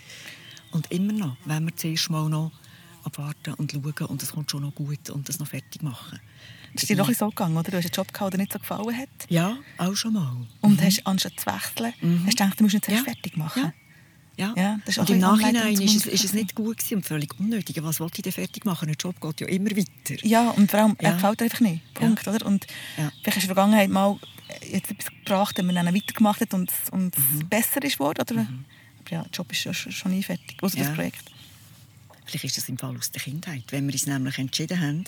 Und 0.73 0.91
immer 0.91 1.13
noch, 1.13 1.37
wenn 1.45 1.65
wir 1.67 1.77
zuerst 1.77 2.11
mal 2.11 2.29
noch 2.29 2.53
abwarten 3.05 3.55
und 3.55 3.71
schauen 3.73 4.07
und 4.09 4.23
es 4.23 4.33
kommt 4.33 4.51
schon 4.51 4.63
noch 4.63 4.75
gut 4.75 5.11
und 5.11 5.29
das 5.29 5.39
noch 5.39 5.47
fertig 5.49 5.83
machen. 5.83 6.19
Das 6.75 6.83
ist 6.83 6.89
dir 6.91 6.97
doch 6.97 7.05
ein 7.05 7.09
bisschen 7.09 7.27
so 7.27 7.31
gegangen, 7.31 7.57
oder? 7.57 7.71
Du 7.71 7.77
hast 7.77 7.85
einen 7.85 7.93
Job 7.93 8.13
gehabt, 8.13 8.33
der 8.33 8.41
nicht 8.41 8.53
so 8.53 8.59
gefallen 8.59 8.97
hat. 8.97 9.09
Ja, 9.29 9.57
auch 9.79 9.95
schon 9.95 10.13
mal. 10.15 10.37
Und 10.61 10.83
hast, 10.83 11.07
anstatt 11.07 11.33
zu 11.39 11.47
wechseln, 11.47 11.93
hast 11.93 12.03
du 12.03 12.45
gedacht, 12.45 12.61
du 12.61 12.65
musst 12.65 12.75
ihn 12.75 12.83
zuerst 12.83 13.07
Ja. 13.07 13.13
fertig 13.13 13.37
machen. 13.37 13.63
Ja. 13.63 13.73
Ja. 14.39 14.53
Ja, 14.57 14.79
das 14.85 14.97
ist 14.97 14.99
und 14.99 15.11
im 15.11 15.19
Nachhinein 15.21 15.73
ist 15.81 15.97
es, 15.97 16.07
ist 16.07 16.25
es 16.25 16.33
nicht 16.35 16.55
gut 16.55 16.77
gewesen 16.79 16.97
und 16.97 17.07
völlig 17.07 17.39
unnötig. 17.41 17.83
Was 17.83 18.01
wollte 18.01 18.19
ich 18.19 18.23
denn 18.23 18.33
fertig 18.33 18.65
machen? 18.67 18.89
Ein 18.89 18.97
Job 19.01 19.19
geht 19.21 19.41
ja 19.41 19.47
immer 19.47 19.71
weiter. 19.71 20.27
Ja, 20.27 20.51
und 20.51 20.71
vor 20.71 20.81
allem, 20.81 20.97
Ja. 21.01 21.09
er 21.09 21.15
gefällt 21.15 21.41
einfach 21.43 21.61
nicht. 21.61 21.95
Punkt, 21.95 22.29
oder? 22.29 22.45
Und 22.45 22.67
Ja. 22.99 23.11
vielleicht 23.23 23.25
du 23.25 23.41
in 23.41 23.47
der 23.47 23.55
Vergangenheit 23.55 23.89
mal 23.91 24.19
jetzt 24.71 24.91
etwas 24.91 25.07
gebracht, 25.07 25.57
wenn 25.57 25.67
man 25.67 25.75
dann 25.77 25.95
weitergemacht 25.95 26.41
hat 26.43 26.53
und, 26.55 26.71
und 26.91 27.17
Mhm. 27.19 27.39
es 27.41 27.49
besser 27.49 27.83
ist 27.83 27.95
geworden, 27.99 28.21
oder? 28.31 28.41
Aber 28.41 29.11
ja, 29.11 29.23
der 29.23 29.31
Job 29.33 29.51
ist 29.53 29.65
ja 29.65 29.73
schon, 29.73 30.13
nie 30.13 30.23
fertig, 30.23 30.57
Ja. 30.63 30.69
das 30.69 30.95
Projekt. 30.95 31.25
Vielleicht 32.27 32.45
ist 32.45 32.57
das 32.59 32.69
im 32.69 32.77
Fall 32.77 32.97
aus 32.97 33.11
der 33.11 33.23
Kindheit. 33.23 33.63
Wenn 33.71 33.87
wir 33.87 33.95
uns 33.95 34.07
nämlich 34.07 34.37
entschieden 34.39 34.81
haben, 34.81 35.05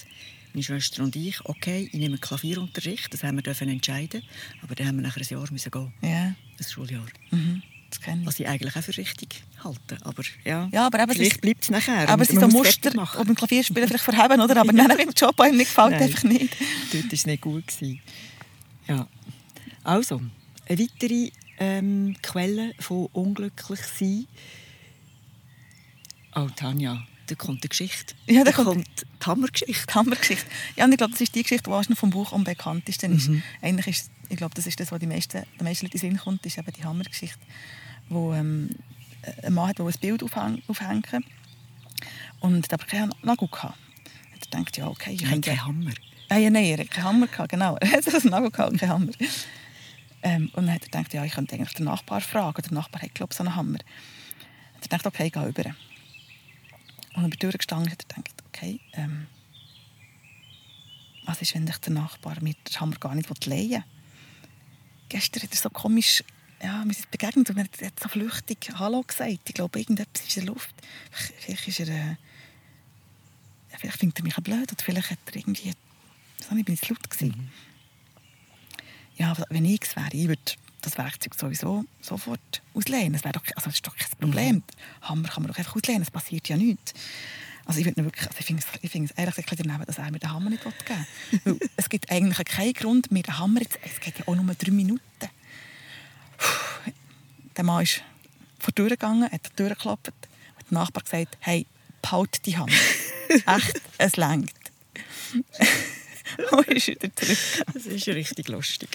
meine 0.55 0.63
Schwester 0.63 1.03
und 1.03 1.15
ich, 1.17 1.45
okay, 1.45 1.89
ich 1.93 1.99
nehme 1.99 2.17
Klavierunterricht, 2.17 3.13
das 3.13 3.23
haben 3.25 3.37
wir 3.37 3.43
dürfen 3.43 3.69
entscheiden, 3.69 4.23
aber 4.63 4.75
dann 4.75 4.87
haben 4.87 4.97
wir 4.97 5.03
nachher 5.03 5.21
ein 5.21 5.29
Jahr 5.29 5.47
müssen 5.53 5.71
gehen, 5.71 5.93
Ja, 6.01 6.09
ein 6.09 6.37
Schuljahr. 6.67 7.05
mhm. 7.31 7.63
Was 8.25 8.39
ich 8.39 8.47
eigentlich 8.47 8.77
auch 8.77 8.83
für 8.83 8.97
richtig 8.97 9.43
halte. 9.65 9.99
Aber 10.03 10.23
ja, 10.45 10.69
Ja, 10.73 10.87
aber 10.87 11.01
eben, 11.01 11.13
vielleicht 11.13 11.41
bleibt 11.41 11.65
es 11.65 11.71
nachher. 11.71 12.09
Aber 12.09 12.23
es 12.23 12.29
sind 12.29 12.41
so 12.41 12.49
Muster, 12.49 12.91
die 12.91 12.97
beim 12.97 13.35
Klavierspielen 13.35 13.89
vielleicht 13.89 14.05
verheben, 14.05 14.41
oder? 14.41 14.57
Aber 14.57 14.73
dann 14.73 14.99
im 14.99 15.11
Job, 15.11 15.41
einem 15.41 15.57
nicht 15.57 15.69
gefällt, 15.69 15.93
Nein. 15.93 16.03
einfach 16.03 16.23
nicht. 16.25 16.55
Dort 16.93 17.05
war 17.05 17.13
es 17.13 17.27
nicht 17.27 17.41
gut. 17.41 17.67
Gewesen. 17.67 18.01
Ja. 18.87 19.07
Also, 19.85 20.21
eine 20.69 20.79
weitere 20.79 21.31
ähm, 21.59 22.17
Quelle 22.23 22.75
von 22.79 23.07
unglücklich 23.13 23.81
sein. 23.81 24.27
Oh, 26.35 26.49
Tanja, 26.55 27.03
da 27.29 27.35
kommt 27.37 27.63
eine 27.63 27.69
Geschichte. 27.69 28.15
Ja, 28.27 28.45
da 28.45 28.51
da 28.51 28.57
kommt- 28.57 28.67
kommt 28.75 28.89
die 29.23 29.27
Hammergeschichte. 29.27 29.87
Die 29.87 29.95
Hammergeschichte. 29.95 30.47
Ja, 30.77 30.85
und 30.85 30.93
ich 30.93 30.99
glaube, 30.99 31.13
das 31.13 31.21
ist 31.21 31.35
die 31.35 31.43
Geschichte, 31.43 31.65
die 31.65 31.71
wahrscheinlich 31.71 31.99
vom 31.99 32.11
Buch 32.11 32.33
am 32.33 32.45
bekanntesten 32.45 33.17
ist. 33.17 33.29
Mhm. 33.29 33.43
Eigentlich 33.63 33.87
ist, 33.89 34.11
ich 34.29 34.37
glaube, 34.37 34.55
das 34.55 34.67
ist 34.67 34.79
das, 34.81 34.91
was 34.93 34.99
die 34.99 35.07
meisten, 35.07 35.43
den 35.59 35.65
meisten 35.65 35.87
Leuten 35.87 35.97
in 35.97 36.01
den 36.01 36.11
Sinn 36.17 36.19
kommt, 36.19 36.45
ist 36.47 36.59
eben 36.59 36.73
die 36.73 36.85
Hammergeschichte, 36.85 37.39
wo 38.09 38.33
ähm, 38.35 38.71
ein 39.43 39.53
Mann 39.53 39.69
hat, 39.69 39.79
der 39.79 39.87
ein 39.87 39.95
Bild 40.01 40.23
aufhäng, 40.23 40.63
aufhängen 40.69 41.25
und 42.41 42.65
hat 42.65 42.73
aber 42.73 42.85
keinen 42.87 43.13
Nagel 43.23 43.49
hatte. 43.51 43.75
Er 44.41 44.47
denkt, 44.53 44.77
ja, 44.77 44.87
okay, 44.89 45.13
ich 45.13 45.25
könnte... 45.25 45.51
keinen 45.51 45.65
Hammer. 45.65 45.91
Ah, 46.31 46.37
ja, 46.37 46.51
nein, 46.51 46.65
er 46.65 46.79
hat 46.79 46.91
keinen 46.91 47.05
Hammer 47.05 47.27
gehabt, 47.27 47.51
genau. 47.51 47.77
Er 47.81 47.91
hat 47.91 48.07
einen 48.15 48.31
Nagel 48.31 48.51
gehabt, 48.51 48.73
und 48.73 48.79
keinen 48.79 48.91
Hammer. 48.91 49.13
Ähm, 50.23 50.51
und 50.55 50.67
dann 50.67 50.75
hat 50.75 50.83
er 50.83 50.87
gedacht, 50.91 51.15
ja, 51.15 51.25
ich 51.25 51.33
könnte 51.33 51.55
eigentlich 51.55 51.75
den 51.75 51.85
Nachbar 51.87 52.21
fragen. 52.21 52.61
Der 52.63 52.73
Nachbar 52.73 53.03
hat, 53.03 53.15
glaube 53.15 53.33
ich, 53.33 53.37
so 53.37 53.45
einen 53.45 53.55
Hammer. 53.55 53.79
Er 53.79 54.75
hat 54.77 54.83
gedacht, 54.83 55.07
okay, 55.07 55.27
ich 55.27 55.33
gehe 55.33 55.43
rüber. 55.45 55.65
Und 57.15 57.23
über 57.25 57.31
die 57.31 57.39
Tür 57.39 57.53
gestanden 57.53 57.91
hat 57.91 58.05
er 58.09 58.15
gedacht, 58.17 58.45
okay, 58.49 58.81
ähm, 58.93 59.27
was 61.25 61.43
ist, 61.43 61.55
wenn 61.55 61.67
ich 61.67 61.77
der 61.79 61.93
Nachbar 61.93 62.37
mir 62.43 62.55
den 62.55 62.81
Hammer 62.81 62.97
gar 62.97 63.15
nicht 63.15 63.47
leihen 63.47 63.71
will? 63.71 63.85
Gestern 65.09 65.43
hat 65.43 65.51
er 65.51 65.57
so 65.57 65.71
komisch, 65.71 66.23
ja, 66.63 66.83
wir 66.85 66.95
sind 66.95 67.11
begegnet 67.11 67.49
und 67.51 67.57
er 67.57 67.65
hat- 67.65 68.01
so 68.01 68.09
flüchtig 68.09 68.71
Hallo 68.75 69.03
gesagt. 69.03 69.41
Ich 69.47 69.55
glaube, 69.55 69.79
irgendetwas 69.79 70.27
ist 70.27 70.37
in 70.37 70.47
der 70.47 70.55
Luft. 70.55 70.75
Vielleicht 71.41 71.69
ist 71.69 71.81
er... 71.81 71.89
Äh, 71.89 72.17
ja, 73.71 73.79
vielleicht 73.79 73.99
findet 73.99 74.19
er 74.21 74.25
mich 74.25 74.35
blöd 74.37 74.73
oder 74.73 74.83
vielleicht 74.83 75.11
hat 75.11 75.19
er 75.27 75.37
irgendwie... 75.37 75.73
So, 76.41 76.57
ich 76.57 76.65
bin 76.65 76.75
jetzt 76.75 76.89
laut 76.89 77.09
gewesen. 77.11 77.51
Ja, 79.17 79.31
aber 79.33 79.45
wenn 79.51 79.65
ich 79.65 79.83
es 79.83 79.97
wäre, 79.97 80.09
ich 80.13 80.29
würde 80.29 80.53
das 80.89 80.99
Werkzeug 80.99 81.35
sowieso 81.35 81.85
sofort 82.01 82.63
auslehnen. 82.75 83.13
Das, 83.13 83.25
wäre 83.25 83.33
doch, 83.33 83.43
also 83.55 83.67
das 83.67 83.75
ist 83.75 83.87
doch 83.87 83.97
kein 83.97 84.09
Problem. 84.19 84.63
Hammer 85.03 85.29
kann 85.29 85.43
man 85.43 85.53
doch 85.53 85.59
einfach 85.59 85.77
auslehnen, 85.77 86.03
es 86.03 86.11
passiert 86.11 86.49
ja 86.49 86.57
nichts. 86.57 86.95
Also 87.65 87.81
ich, 87.81 87.87
würde 87.87 88.03
wirklich, 88.03 88.27
also 88.27 88.39
ich 88.41 88.47
finde 88.47 88.63
es, 88.63 88.79
ich 88.83 88.91
finde 88.91 89.13
es 89.13 89.19
ehrlich 89.19 89.35
gesagt 89.35 89.61
daneben, 89.65 89.85
dass 89.85 89.99
er 89.99 90.11
mir 90.11 90.19
den 90.19 90.33
Hammer 90.33 90.49
nicht 90.49 90.63
geben 90.63 91.07
will. 91.45 91.59
Es 91.77 91.89
gibt 91.89 92.11
eigentlich 92.11 92.43
keinen 92.47 92.73
Grund, 92.73 93.13
mir 93.13 93.23
den 93.23 93.39
Hammer 93.39 93.61
jetzt... 93.61 93.79
Es 93.85 94.01
geht 94.01 94.19
ja 94.19 94.27
auch 94.27 94.35
nur 94.35 94.55
drei 94.55 94.71
Minuten. 94.71 95.03
Puh. 96.39 96.91
Der 97.57 97.65
Mann 97.65 97.83
ist 97.83 98.03
vor 98.59 98.73
die 98.73 98.77
Tür 98.77 98.89
gegangen, 98.89 99.31
hat 99.31 99.45
die 99.45 99.57
Tür 99.57 99.69
geklappt 99.69 100.09
und 100.09 100.71
der 100.71 100.79
Nachbar 100.79 101.03
gesagt, 101.03 101.37
hey, 101.41 101.67
behalt 102.01 102.47
die 102.47 102.57
Hand. 102.57 102.73
Echt, 103.29 103.83
es 103.99 104.17
längt. 104.17 104.53
ist 106.69 106.89
wieder 106.89 107.15
zurück. 107.15 107.39
Das 107.75 107.87
ist 107.87 108.07
richtig 108.09 108.49
lustig. 108.49 108.89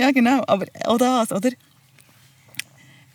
Ja, 0.00 0.10
genau. 0.12 0.42
Aber 0.46 0.64
auch 0.84 0.96
das, 0.96 1.30
oder? 1.30 1.50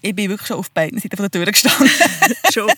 Ich 0.01 0.15
bin 0.15 0.30
wirklich 0.30 0.48
schon 0.48 0.58
auf 0.58 0.70
beiden 0.70 1.00
Seiten 1.00 1.18
von 1.18 1.24
der 1.24 1.32
Tür 1.32 1.51
gestanden. 1.51 1.89
Schon. 2.54 2.72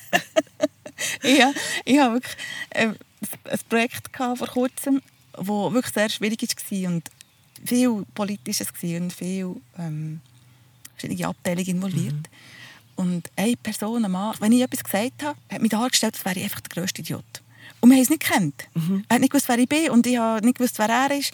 ich, 1.24 1.44
ich 1.84 2.00
hatte 2.00 2.14
wirklich 2.14 2.38
äh, 2.70 2.88
ein 2.88 3.60
Projekt 3.68 4.08
vor 4.16 4.48
kurzem, 4.48 5.02
das 5.34 5.46
wirklich 5.46 5.94
sehr 5.94 6.10
schwierig 6.10 6.42
war 6.42 6.90
und 6.90 7.12
viel 7.66 8.06
Politisches 8.16 8.70
war 8.72 9.02
und 9.02 9.12
viel 9.12 9.58
ähm, 9.78 10.22
verschiedene 10.96 11.28
Abteilungen 11.28 11.68
involviert. 11.68 12.30
Und 12.96 13.30
eine 13.36 13.58
Person, 13.58 14.06
ein 14.06 14.12
Mann, 14.12 14.36
wenn 14.40 14.54
ich 14.54 14.62
etwas 14.62 14.86
gesagt 14.86 15.22
habe, 15.22 15.38
hat 15.52 15.62
mich 15.62 15.72
dargestellt, 15.72 16.16
als 16.16 16.24
wäre 16.24 16.38
ich 16.38 16.44
einfach 16.46 16.62
der 16.62 16.82
grösste 16.82 17.02
Idiot. 17.02 17.26
Und 17.82 17.90
wir 17.90 17.98
haben 17.98 18.04
es 18.04 18.10
nicht 18.10 18.24
gekannt. 18.24 18.70
Er 19.10 19.16
hat 19.16 19.20
nicht 19.20 19.32
gewusst, 19.32 19.50
wer 19.50 19.60
ich 19.60 19.68
bin 19.68 19.90
und 19.90 20.08
ich 20.08 20.18
habe 20.18 20.46
nicht 20.46 20.58
gewusst, 20.58 20.80
wer 20.80 20.88
er 20.88 21.12
ist. 21.12 21.34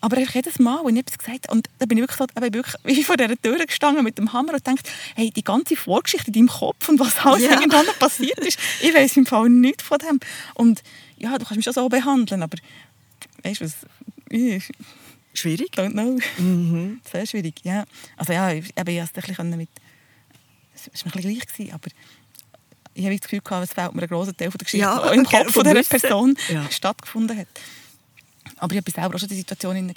Aber 0.00 0.16
einfach 0.16 0.34
jedes 0.34 0.58
Mal, 0.58 0.80
wenn 0.84 0.96
ich 0.96 1.00
etwas 1.02 1.18
gesagt 1.18 1.48
habe, 1.48 1.56
und 1.56 1.68
da 1.78 1.86
bin 1.86 1.98
ich 1.98 2.02
wirklich, 2.02 2.18
so, 2.18 2.24
ich 2.24 2.34
bin 2.34 2.54
wirklich 2.54 2.74
wie 2.84 3.02
vor 3.04 3.16
dieser 3.16 3.36
Tür 3.40 3.64
gestanden 3.66 4.04
mit 4.04 4.16
dem 4.18 4.32
Hammer 4.32 4.54
und 4.54 4.66
dachte, 4.66 4.82
hey, 5.16 5.30
die 5.30 5.42
ganze 5.42 5.76
Vorgeschichte 5.76 6.28
in 6.28 6.32
deinem 6.34 6.48
Kopf 6.48 6.88
und 6.88 7.00
was 7.00 7.18
alles 7.24 7.42
Ja. 7.42 7.50
irgendwann 7.52 7.86
passiert 7.98 8.38
ist, 8.40 8.58
ich 8.80 8.94
weiß 8.94 9.16
im 9.16 9.26
Fall 9.26 9.48
nichts 9.48 9.82
von 9.82 9.98
dem. 9.98 10.20
Und 10.54 10.82
ja, 11.16 11.32
du 11.36 11.44
kannst 11.44 11.56
mich 11.56 11.64
schon 11.64 11.72
so 11.74 11.88
behandeln, 11.88 12.42
aber 12.42 12.56
weißt 13.42 13.60
du 13.60 13.64
was, 13.64 13.74
ich 14.30 14.70
Schwierig. 15.34 15.70
don't 15.76 15.92
know. 15.92 16.18
Mhm. 16.38 17.00
Sehr 17.10 17.26
schwierig, 17.26 17.54
ja. 17.62 17.84
Also 18.16 18.32
ja, 18.32 18.50
ich, 18.52 18.66
eben, 18.76 18.88
ich 18.90 18.98
es 18.98 19.10
ein 19.14 19.20
bisschen 19.22 19.56
mit... 19.56 19.68
Es 20.74 20.86
war 20.86 20.92
mir 20.92 21.14
ein 21.14 21.22
bisschen 21.22 21.34
gleich, 21.34 21.46
gewesen, 21.46 21.72
aber 21.74 21.88
ich 22.94 23.04
habe 23.04 23.14
das 23.16 23.22
Gefühl, 23.22 23.40
gehabt, 23.40 23.64
es 23.68 23.72
fehlt 23.72 23.94
mir 23.94 24.02
ein 24.02 24.08
grosser 24.08 24.36
Teil 24.36 24.50
von 24.50 24.58
der 24.58 24.64
Geschichte, 24.64 24.84
Ja, 24.84 25.10
die 25.12 25.16
im 25.18 25.24
Kopf 25.24 25.52
von 25.52 25.64
dieser. 25.64 25.82
Person 25.82 26.36
Ja. 26.52 26.68
stattgefunden 26.70 27.36
hat. 27.38 27.46
Aber 28.58 28.74
ich 28.74 28.84
war 28.86 28.92
selber 29.02 29.14
auch 29.14 29.18
schon 29.18 29.28
in 29.30 29.36
der 29.36 29.38
Situation. 29.38 29.94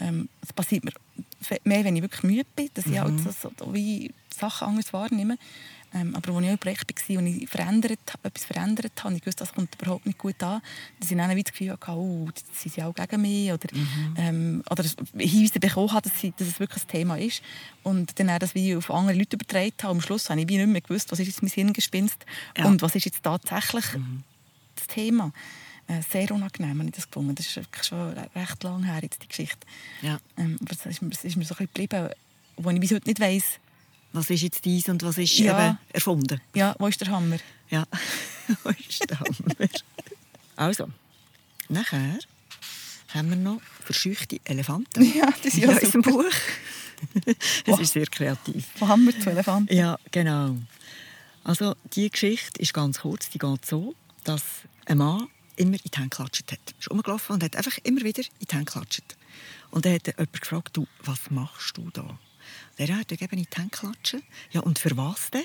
Ähm, 0.00 0.28
es 0.42 0.52
passiert 0.52 0.84
mir 0.84 0.92
mehr, 1.64 1.84
wenn 1.84 1.96
ich 1.96 2.02
wirklich 2.02 2.22
müde 2.22 2.46
bin, 2.54 2.68
dass 2.74 2.86
ich 2.86 2.98
halt 3.00 3.12
Mhm. 3.14 3.18
so, 3.40 3.50
so 3.58 3.74
wie 3.74 4.12
Sachen 4.32 4.68
anders 4.68 4.92
wahrnehme. 4.92 5.36
Ähm, 5.94 6.14
aber 6.14 6.28
als 6.34 6.42
ich 6.42 6.48
auch 6.48 6.52
im 6.52 6.58
Projekt 6.58 7.08
war 7.08 7.16
und 7.18 7.26
ich 7.26 7.48
verändert, 7.48 7.98
etwas 8.22 8.44
verändert 8.44 8.92
habe, 8.98 9.08
und 9.08 9.16
ich 9.16 9.26
wusste, 9.26 9.42
das 9.44 9.52
kommt 9.54 9.74
überhaupt 9.80 10.04
nicht 10.06 10.18
gut 10.18 10.40
an, 10.42 10.60
dass 11.00 11.10
ich 11.10 11.16
dann 11.16 11.34
wie 11.34 11.42
das 11.42 11.50
Gefühl 11.50 11.70
hatte, 11.72 11.90
oh, 11.92 12.28
sind 12.52 12.74
sie 12.74 12.82
auch 12.82 12.94
gegen 12.94 13.22
mich. 13.22 13.50
Oder, 13.50 13.68
Mhm. 13.72 14.14
ähm, 14.18 14.62
oder 14.70 14.84
Hinweise 15.16 15.58
bekommen 15.58 15.90
habe, 15.92 16.08
dass, 16.08 16.20
sie, 16.20 16.32
dass 16.36 16.46
es 16.46 16.60
wirklich 16.60 16.84
ein 16.84 16.88
Thema 16.88 17.18
ist. 17.18 17.42
Und 17.82 18.18
dann 18.20 18.28
auch 18.30 18.38
das 18.38 18.54
wie 18.54 18.76
auf 18.76 18.90
andere 18.92 19.16
Leute 19.18 19.34
übertragen 19.36 19.72
habe. 19.82 19.90
Am 19.92 20.00
Schluss 20.02 20.28
habe 20.30 20.40
ich 20.42 20.48
wie 20.48 20.58
nicht 20.58 20.68
mehr 20.68 20.80
gewusst, 20.82 21.10
was 21.10 21.18
ist 21.20 21.26
jetzt 21.26 21.42
mein 21.42 21.50
Hirngespinst 21.50 22.18
Ja. 22.56 22.66
und 22.66 22.82
was 22.82 22.94
ist 22.94 23.06
jetzt 23.06 23.22
tatsächlich 23.22 23.84
das 24.76 24.86
Thema. 24.86 25.28
Äh, 25.28 25.67
sehr 26.10 26.30
unangenehm 26.32 26.78
habe 26.78 26.88
ich 26.88 26.94
das 26.94 27.06
gefunden. 27.06 27.34
Das 27.34 27.46
ist 27.46 27.56
wirklich 27.56 27.84
schon 27.84 27.98
re- 28.12 28.30
recht 28.34 28.62
lang 28.62 28.84
her, 28.84 28.98
jetzt, 29.02 29.22
die 29.22 29.28
Geschichte. 29.28 29.58
Ja. 30.02 30.18
Ähm, 30.36 30.58
aber 30.60 30.72
es 30.72 30.86
ist, 30.86 31.02
es 31.02 31.24
ist 31.24 31.36
mir 31.36 31.44
so 31.44 31.54
ein 31.54 31.66
bisschen 31.66 31.72
geblieben, 31.88 32.08
wo 32.56 32.70
ich 32.70 32.80
bis 32.80 32.92
heute 32.92 33.08
nicht 33.08 33.20
weiss, 33.20 33.44
was 34.12 34.30
ist 34.30 34.42
jetzt 34.42 34.64
dies 34.64 34.88
und 34.88 35.02
was 35.02 35.18
ist 35.18 35.38
Ja. 35.38 35.68
eben 35.68 35.78
erfunden. 35.92 36.40
Ja, 36.54 36.74
wo 36.78 36.86
ist 36.88 37.00
der 37.00 37.08
Hammer? 37.08 37.36
Ja, 37.70 37.84
wo 38.64 38.70
ist 38.70 39.08
der 39.08 39.18
Hammer? 39.20 39.68
Also, 40.56 40.88
nachher 41.68 42.18
haben 43.14 43.30
wir 43.30 43.36
noch 43.36 43.60
verscheuchte 43.84 44.38
Elefanten 44.44 45.02
Ja, 45.14 45.26
das 45.42 45.46
ist 45.46 45.54
in 45.54 45.62
ja 45.62 45.68
unserem 45.70 45.90
super. 46.02 46.10
Buch. 46.10 47.24
Es 47.64 47.78
ist 47.78 47.92
sehr 47.92 48.06
kreativ. 48.06 48.66
Von 48.76 48.88
Hammer 48.88 49.12
zu 49.18 49.30
Elefant. 49.30 49.70
Ja, 49.70 49.98
genau. 50.10 50.56
Also 51.44 51.74
die 51.94 52.10
Geschichte 52.10 52.60
ist 52.60 52.74
ganz 52.74 53.00
kurz. 53.00 53.30
Die 53.30 53.38
geht 53.38 53.64
so, 53.64 53.94
dass 54.24 54.42
ein 54.86 54.98
Mann 54.98 55.28
immer 55.58 55.74
in 55.76 55.80
die 55.84 55.96
Hände 55.96 56.08
geklatscht 56.10 56.50
hat. 56.52 56.58
Er 56.66 56.78
ist 56.78 56.90
rumgelaufen 56.90 57.34
und 57.34 57.42
hat 57.44 57.56
einfach 57.56 57.76
immer 57.84 58.02
wieder 58.02 58.22
in 58.22 58.46
die 58.50 58.54
Hände 58.54 58.64
geklatscht. 58.66 59.02
Und 59.70 59.84
dann 59.84 59.94
hat 59.94 60.06
jemand 60.06 60.40
gefragt, 60.40 60.70
du, 60.76 60.86
was 61.04 61.30
machst 61.30 61.76
du 61.76 61.90
da? 61.92 62.18
Der 62.78 62.96
hat 62.96 63.12
eben 63.12 63.38
in 63.38 63.44
die 63.50 63.56
Hände 63.56 63.70
klatschen. 63.70 64.22
Ja, 64.52 64.60
und 64.60 64.78
für 64.78 64.96
was 64.96 65.30
denn? 65.30 65.44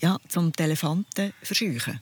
Ja, 0.00 0.18
zum 0.28 0.52
die 0.52 0.62
Elefanten 0.62 1.32
verscheuchen. 1.42 2.00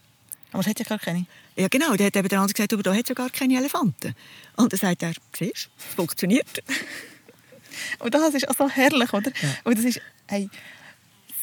Aber 0.52 0.60
es 0.60 0.66
hat 0.66 0.78
ja 0.78 0.84
gar 0.84 0.98
keine. 0.98 1.26
Ja, 1.56 1.68
genau. 1.68 1.94
Der 1.94 2.06
hat 2.06 2.16
eben 2.16 2.28
der 2.28 2.40
andere 2.40 2.52
gesagt, 2.54 2.72
aber 2.72 2.82
da 2.82 2.94
hat 2.94 3.08
ja 3.08 3.14
gar 3.14 3.30
keine 3.30 3.56
Elefanten. 3.56 4.14
Und 4.56 4.72
dann 4.72 4.78
sagt 4.80 5.02
er, 5.02 5.12
siehst 5.36 5.66
du, 5.66 5.70
es 5.78 5.94
funktioniert. 5.96 6.62
Und 7.98 8.14
das 8.14 8.34
ist 8.34 8.48
auch 8.48 8.56
so 8.56 8.68
herrlich, 8.68 9.12
oder? 9.12 9.30
Ja. 9.42 9.48
Und 9.64 9.78
das 9.78 9.84
ist, 9.84 10.00
hey, 10.28 10.48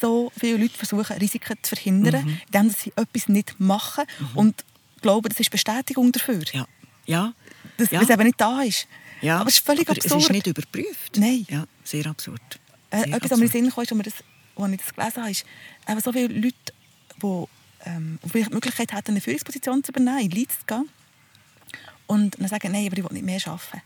so 0.00 0.32
viele 0.38 0.56
Leute 0.58 0.76
versuchen, 0.76 1.16
Risiken 1.18 1.56
zu 1.62 1.74
verhindern, 1.74 2.24
Mhm. 2.24 2.40
indem 2.46 2.70
sie 2.70 2.92
etwas 2.96 3.28
nicht 3.28 3.60
machen 3.60 4.04
und 4.34 4.64
glauben, 5.02 5.28
das 5.28 5.38
ist 5.40 5.50
Bestätigung 5.50 6.10
dafür. 6.12 6.42
Ja. 6.52 6.66
Ja. 7.06 7.32
Dass 7.76 7.90
ja. 7.90 8.00
es 8.00 8.08
eben 8.10 8.22
nicht 8.24 8.40
da 8.40 8.62
ist. 8.62 8.86
ja. 9.20 9.38
Aber 9.40 9.48
es 9.48 9.56
ist 9.56 9.66
völlig 9.66 9.88
aber 9.88 9.96
absurd. 9.98 10.20
Es 10.20 10.24
ist 10.26 10.30
nicht 10.32 10.46
überprüft. 10.46 11.16
Nein. 11.16 11.46
Ja, 11.50 11.64
sehr 11.84 12.06
absurd. 12.06 12.40
Äh, 12.90 13.04
Sehr 13.04 13.14
etwas, 13.14 13.30
was 13.32 13.38
mir 13.38 13.44
in 13.46 13.50
den. 13.50 13.62
Sinn 13.64 13.70
kam, 13.70 13.80
als, 13.80 13.90
wir 13.90 14.02
das, 14.02 14.14
als 14.56 14.72
ich 14.72 14.80
das 14.80 14.94
gelesen 14.94 15.22
habe, 15.22 15.30
ist, 15.30 15.44
eben 15.88 16.00
so 16.00 16.12
viele 16.12 16.28
Leute, 16.28 16.72
die 17.22 17.44
ähm, 17.84 18.18
die 18.24 18.28
vielleicht 18.28 18.50
die 18.50 18.54
Möglichkeit 18.54 18.92
hätten, 18.92 19.10
eine 19.12 19.20
Führungsposition 19.20 19.82
zu 19.82 19.90
übernehmen, 19.92 20.20
in 20.20 20.30
Leeds 20.30 20.60
zu 20.60 20.66
gehen 20.66 20.88
und 22.06 22.38
dann 22.38 22.48
sagen, 22.48 22.70
nein, 22.70 22.86
aber 22.86 22.96
ich 22.98 23.02
will 23.04 23.12
nicht 23.12 23.24
mehr 23.24 23.40
arbeiten. 23.46 23.82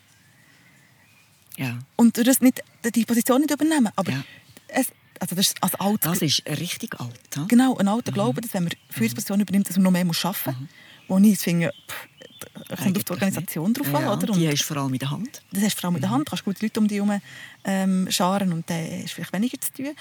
Ja. 1.56 1.78
Und 1.96 2.18
das 2.18 2.40
nicht, 2.40 2.62
die 2.94 3.04
Position 3.04 3.40
nicht 3.40 3.50
übernehmen. 3.50 3.90
Aber 3.96 4.11
Ja. 4.12 4.25
es, 4.68 4.88
also 5.20 5.35
das 5.35 5.46
ist 5.46 5.62
als 5.62 5.75
altes, 5.76 6.12
Das 6.12 6.23
ist 6.23 6.42
richtig 6.46 6.99
alt. 7.00 7.18
hm? 7.35 7.49
genau, 7.49 7.76
ein 7.78 7.88
alter 7.88 8.12
Glaube, 8.12 8.40
dass 8.42 8.52
wenn 8.52 8.64
man 8.64 8.73
eine 8.73 8.92
Führungsposition 8.92 9.40
übernimmt, 9.40 9.68
dass 9.68 9.76
man 9.76 9.85
noch 9.85 9.90
mehr 9.92 10.04
muss 10.04 10.23
arbeiten 10.25 10.56
muss. 10.61 10.68
Wo 11.08 11.18
ich 11.18 11.38
finde, 11.38 11.72
pff, 11.88 12.78
kommt 12.82 12.96
auf 12.96 13.04
die 13.04 13.12
Organisation 13.12 13.68
nicht. 13.72 13.78
drauf 13.78 13.92
ja, 13.92 13.98
an. 14.12 14.18
Oder? 14.18 14.32
Die 14.32 14.32
Und 14.32 14.52
hast 14.52 14.62
du 14.62 14.64
vor 14.64 14.76
allem 14.78 14.92
in 14.92 14.98
der 14.98 15.10
Hand. 15.10 15.42
das 15.52 15.62
hast 15.62 15.76
du 15.76 15.80
vor 15.80 15.88
allem 15.88 15.96
in 15.96 16.00
der 16.02 16.10
Hand. 16.10 16.26
Du 16.26 16.30
kannst 16.30 16.44
gute 16.44 16.64
Leute 16.64 16.80
um 16.80 16.88
dich 16.88 16.96
herum 16.96 17.20
ähm, 17.64 18.06
scharen 18.10 18.52
und 18.52 18.68
dann 18.68 18.86
ist 19.04 19.12
vielleicht 19.12 19.32
weniger 19.32 19.60
zu 19.60 19.72
tun. 19.72 19.94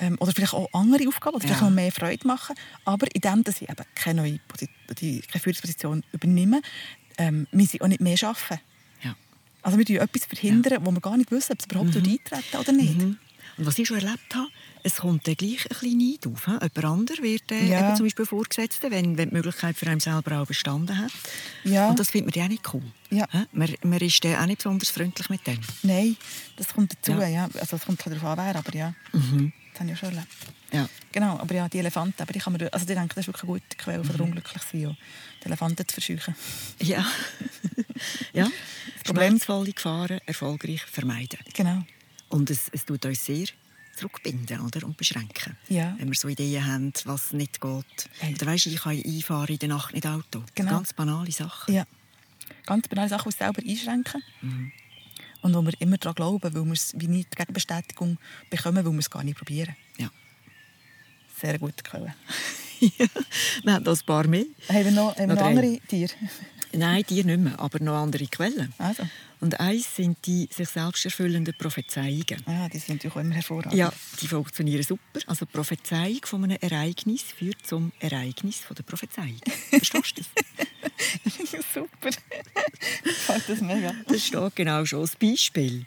Ähm, 0.00 0.16
oder 0.20 0.32
vielleicht 0.32 0.54
auch 0.54 0.68
andere 0.72 1.08
Aufgaben, 1.08 1.36
oder 1.36 1.44
vielleicht 1.44 1.60
Ja. 1.60 1.68
noch 1.68 1.74
mehr 1.74 1.90
Freude 1.90 2.26
machen. 2.26 2.54
Aber 2.84 3.06
in 3.14 3.20
dem, 3.20 3.42
dass 3.42 3.60
ich 3.60 3.68
eben 3.68 3.84
keine 3.94 4.22
neue 4.22 4.40
die, 5.00 5.20
keine 5.22 5.40
Führungsposition 5.42 6.04
übernehme, 6.12 6.60
ähm, 7.18 7.46
müssen 7.50 7.70
sie 7.70 7.80
auch 7.80 7.88
nicht 7.88 8.00
mehr 8.00 8.16
arbeiten. 8.22 8.60
Ja. 9.02 9.16
Also 9.62 9.76
wir 9.76 9.84
tun 9.84 9.96
etwas 9.96 10.24
verhindern, 10.24 10.78
wo 10.84 10.92
wir 10.92 11.00
gar 11.00 11.16
nicht 11.16 11.30
wissen, 11.32 11.52
ob 11.52 11.58
es 11.58 11.66
überhaupt 11.66 11.94
mhm. 11.94 12.10
eintreten 12.12 12.56
oder 12.56 12.72
nicht. 12.72 12.98
Mhm. 12.98 13.18
Und 13.58 13.66
was 13.66 13.78
ich 13.78 13.88
schon 13.88 13.98
erlebt 13.98 14.34
habe, 14.34 14.48
es 14.84 14.96
kommt 14.96 15.26
dann 15.26 15.34
gleich 15.34 15.64
ein 15.64 15.68
bisschen 15.80 15.98
Neid 15.98 16.26
auf. 16.26 16.46
he? 16.46 16.52
Jemand 16.52 16.84
anderes 16.84 17.22
wird 17.22 17.50
äh, 17.52 17.64
Ja. 17.66 17.88
eben 17.88 17.96
zum 17.96 18.06
Beispiel 18.06 18.24
vorgesetzt, 18.26 18.78
wenn, 18.82 19.18
wenn 19.18 19.28
die 19.30 19.34
Möglichkeit 19.34 19.76
für 19.76 19.86
einen 19.88 19.98
selber 20.00 20.40
auch 20.40 20.46
bestanden 20.46 20.96
hat. 20.96 21.10
Ja. 21.64 21.88
Und 21.90 21.98
das 21.98 22.10
findet 22.10 22.34
man 22.36 22.40
ja 22.40 22.44
auch 22.46 22.50
nicht 22.52 22.72
cool. 22.74 22.82
Ja. 23.10 23.26
Man, 23.52 23.74
man 23.82 23.98
ist 24.00 24.22
dann 24.24 24.36
auch 24.36 24.46
nicht 24.46 24.58
besonders 24.58 24.90
freundlich 24.90 25.28
mit 25.28 25.44
dem. 25.46 25.58
Nein, 25.82 26.16
das 26.56 26.68
kommt 26.72 26.92
dazu. 26.92 27.12
Ja. 27.20 27.26
Ja. 27.26 27.48
Also 27.60 27.76
es 27.76 27.84
kommt 27.84 28.04
darauf 28.06 28.22
an, 28.24 28.38
wer, 28.38 28.56
aber 28.56 28.74
ja, 28.74 28.94
Mhm. 29.12 29.52
das 29.72 29.80
habe 29.80 29.90
ich 29.92 29.98
schon 29.98 30.08
erlebt. 30.10 30.28
Ja. 30.72 30.88
Genau, 31.10 31.38
aber 31.38 31.54
ja, 31.54 31.68
die 31.68 31.78
Elefanten, 31.78 32.22
aber 32.22 32.36
ich, 32.36 32.42
kann 32.44 32.52
mir, 32.52 32.72
also 32.72 32.84
ich 32.86 32.94
denke, 32.94 33.14
das 33.14 33.22
ist 33.22 33.26
wirklich 33.28 33.42
eine 33.42 33.52
gute 33.60 33.76
Quelle 33.76 33.98
Mhm. 34.04 34.04
für 34.04 34.22
unglücklich 34.22 34.62
sein, 34.62 34.96
die 35.42 35.46
Elefanten 35.46 35.88
zu 35.88 35.94
verscheuchen. 36.00 36.36
Ja. 36.80 37.04
ja. 38.32 38.48
Problem- 39.04 39.30
Schmerzvolle 39.30 39.72
Gefahren 39.72 40.20
erfolgreich 40.26 40.82
vermeiden. 40.82 41.38
Genau. 41.54 41.82
Und 42.28 42.50
es, 42.50 42.68
es 42.72 42.84
tut 42.84 43.04
uns 43.04 43.24
sehr 43.24 43.46
zurückbinden 43.98 44.60
oder? 44.60 44.86
und 44.86 44.96
beschränken. 44.96 45.56
Ja. 45.68 45.94
Wenn 45.98 46.08
wir 46.08 46.14
so 46.14 46.28
Ideen 46.28 46.64
haben, 46.66 46.92
was 47.04 47.32
nicht 47.32 47.60
geht. 47.60 48.10
Hey. 48.20 48.34
Oder 48.34 48.46
weißt, 48.46 48.66
ich 48.66 48.76
kann 48.76 49.02
einfahren 49.02 49.48
in 49.48 49.58
der 49.58 49.68
Nacht 49.68 49.94
nicht 49.94 50.06
Auto. 50.06 50.44
Genau. 50.54 50.70
Ganz 50.70 50.92
banale 50.92 51.32
Sachen. 51.32 51.74
Ja. 51.74 51.84
Ganz 52.64 52.88
banale 52.88 53.08
Sachen, 53.08 53.24
die 53.24 53.28
uns 53.28 53.38
selber 53.38 53.62
einschränken. 53.62 54.22
Mhm. 54.40 54.72
Und 55.42 55.54
wo 55.54 55.62
wir 55.62 55.72
immer 55.80 55.98
daran 55.98 56.14
glauben, 56.14 56.54
weil 56.54 56.64
wir 56.64 56.72
es 56.72 56.94
wie 56.96 57.08
nicht 57.08 57.32
die 57.32 57.36
Gegenbestätigung 57.36 58.18
bekommen, 58.50 58.84
weil 58.84 58.92
wir 58.92 58.98
es 58.98 59.10
gar 59.10 59.22
nicht 59.24 59.38
probieren. 59.38 59.74
Ja. 59.96 60.10
Sehr 61.40 61.58
gute 61.58 61.82
Quelle. 61.82 62.14
ja. 62.80 63.06
Wir 63.62 63.74
haben 63.74 63.84
noch 63.84 63.98
ein 63.98 64.06
paar 64.06 64.26
mehr. 64.26 64.44
Haben 64.68 64.84
wir 64.84 64.90
noch, 64.92 65.16
haben 65.16 65.28
wir 65.28 65.34
Noch 65.34 65.42
andere 65.42 65.78
Tiere? 65.88 66.12
Nein, 66.72 67.04
die 67.08 67.24
nicht 67.24 67.38
mehr, 67.38 67.58
aber 67.58 67.80
noch 67.80 67.96
andere 68.02 68.26
Quellen. 68.26 68.72
Also, 68.78 69.02
Und 69.40 69.58
eins 69.58 69.96
sind 69.96 70.18
die 70.26 70.48
sich 70.52 70.68
selbst 70.68 71.04
erfüllenden 71.04 71.54
Prophezeiungen. 71.56 72.42
ja, 72.46 72.68
die 72.68 72.78
sind 72.78 72.96
natürlich 72.96 73.16
auch 73.16 73.20
immer 73.20 73.34
hervorragend. 73.34 73.74
Ja, 73.74 73.92
die 74.20 74.28
funktionieren 74.28 74.82
super. 74.82 75.20
Also 75.26 75.46
die 75.46 75.52
Prophezeiung 75.52 76.20
von 76.24 76.44
einem 76.44 76.58
Ereignis 76.60 77.22
führt 77.22 77.64
zum 77.66 77.92
Ereignis 78.00 78.58
von 78.58 78.74
der 78.76 78.82
Prophezeiung. 78.82 79.38
Verstehst 79.70 80.18
du 80.18 80.22
das? 80.22 80.64
Super. 81.74 82.10
Gefällt 83.04 83.48
das 83.48 83.60
mega. 83.60 83.94
Das 84.08 84.26
steht 84.26 84.56
genau 84.56 84.84
schon 84.84 85.00
als 85.00 85.16
Beispiel. 85.16 85.86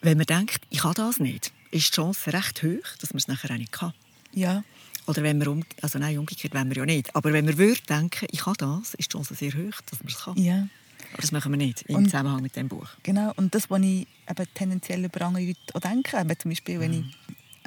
Wenn 0.00 0.16
man 0.18 0.26
denkt, 0.26 0.60
ich 0.70 0.78
kann 0.80 0.94
das 0.94 1.18
nicht, 1.18 1.52
ist 1.70 1.88
die 1.88 1.94
Chance 1.96 2.32
recht 2.32 2.62
hoch, 2.62 2.96
dass 3.00 3.10
man 3.12 3.18
es 3.18 3.28
nachher 3.28 3.50
auch 3.50 3.58
nicht 3.58 3.72
kann. 3.72 3.92
Ja, 4.32 4.62
Oder 5.06 5.22
wenn 5.22 5.38
man 5.38 5.48
um, 5.48 5.64
also 5.80 5.98
nein, 5.98 6.18
umgekehrt 6.18 6.54
wenn 6.54 6.68
wir 6.70 6.76
ja 6.78 6.86
nicht. 6.86 7.14
Aber 7.16 7.32
wenn 7.32 7.46
wir 7.46 7.58
würde 7.58 7.80
denken, 7.88 8.26
ich 8.30 8.40
kann 8.40 8.54
das, 8.58 8.94
ist 8.94 9.08
die 9.12 9.16
Chance 9.16 9.34
sehr 9.34 9.52
hoch, 9.52 9.80
dass 9.90 9.98
man 10.00 10.08
es 10.08 10.18
kann. 10.20 10.36
ja. 10.36 10.68
Aber 11.14 11.20
das 11.20 11.32
machen 11.32 11.52
wir 11.52 11.58
nicht 11.58 11.82
im 11.88 11.96
Und- 11.96 12.04
Zusammenhang 12.06 12.40
mit 12.40 12.56
dem 12.56 12.68
Buch. 12.68 12.88
Genau, 13.02 13.32
und 13.36 13.54
das, 13.54 13.68
was 13.68 13.80
ich 13.82 14.06
eben 14.30 14.46
tendenziell 14.54 15.04
über 15.04 15.20
andere 15.22 15.44
Leute 15.44 15.58
auch 15.74 15.80
denke, 15.80 16.16
eben 16.18 16.38
zum 16.38 16.50
Beispiel, 16.52 16.80
wenn 16.80 16.90
Mhm. 16.92 17.10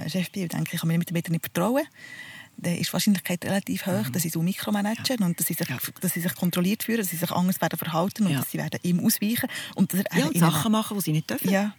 ich 0.05 0.11
Chef 0.11 0.31
bin 0.31 0.43
und 0.43 0.53
denke, 0.53 0.71
ich 0.73 0.79
kann 0.79 0.87
meinen 0.87 0.97
Mitarbeitern 0.99 1.33
nicht 1.33 1.45
vertrauen, 1.45 1.83
dann 2.57 2.75
ist 2.75 2.87
die 2.89 2.93
Wahrscheinlichkeit 2.93 3.43
relativ 3.45 3.85
hoch, 3.85 4.09
dass 4.11 4.23
sie 4.23 4.29
so 4.29 4.41
mikromanagen 4.41 5.21
und 5.23 5.39
dass 5.39 5.45
sie, 5.47 5.53
sich, 5.53 5.69
Mhm. 5.69 5.75
Ja. 5.75 5.91
dass 6.01 6.13
sie 6.13 6.21
sich 6.21 6.33
kontrolliert 6.33 6.83
fühlen, 6.83 6.99
dass 6.99 7.09
sie 7.09 7.17
sich 7.17 7.31
anders 7.31 7.61
werden 7.61 7.77
verhalten 7.77 8.25
und 8.25 8.31
Ja. 8.31 8.39
dass 8.39 8.49
sie 8.51 8.57
werden 8.57 8.79
ihm 8.81 8.99
ausweichen 9.05 9.47
und 9.75 9.93
dass 9.93 9.99
er 10.01 10.17
Ja, 10.17 10.25
und 10.27 10.37
Sachen 10.39 10.71
machen, 10.71 10.97
die 10.97 11.03
sie 11.03 11.11
nicht 11.11 11.29
dürfen. 11.29 11.49
Ja, 11.51 11.75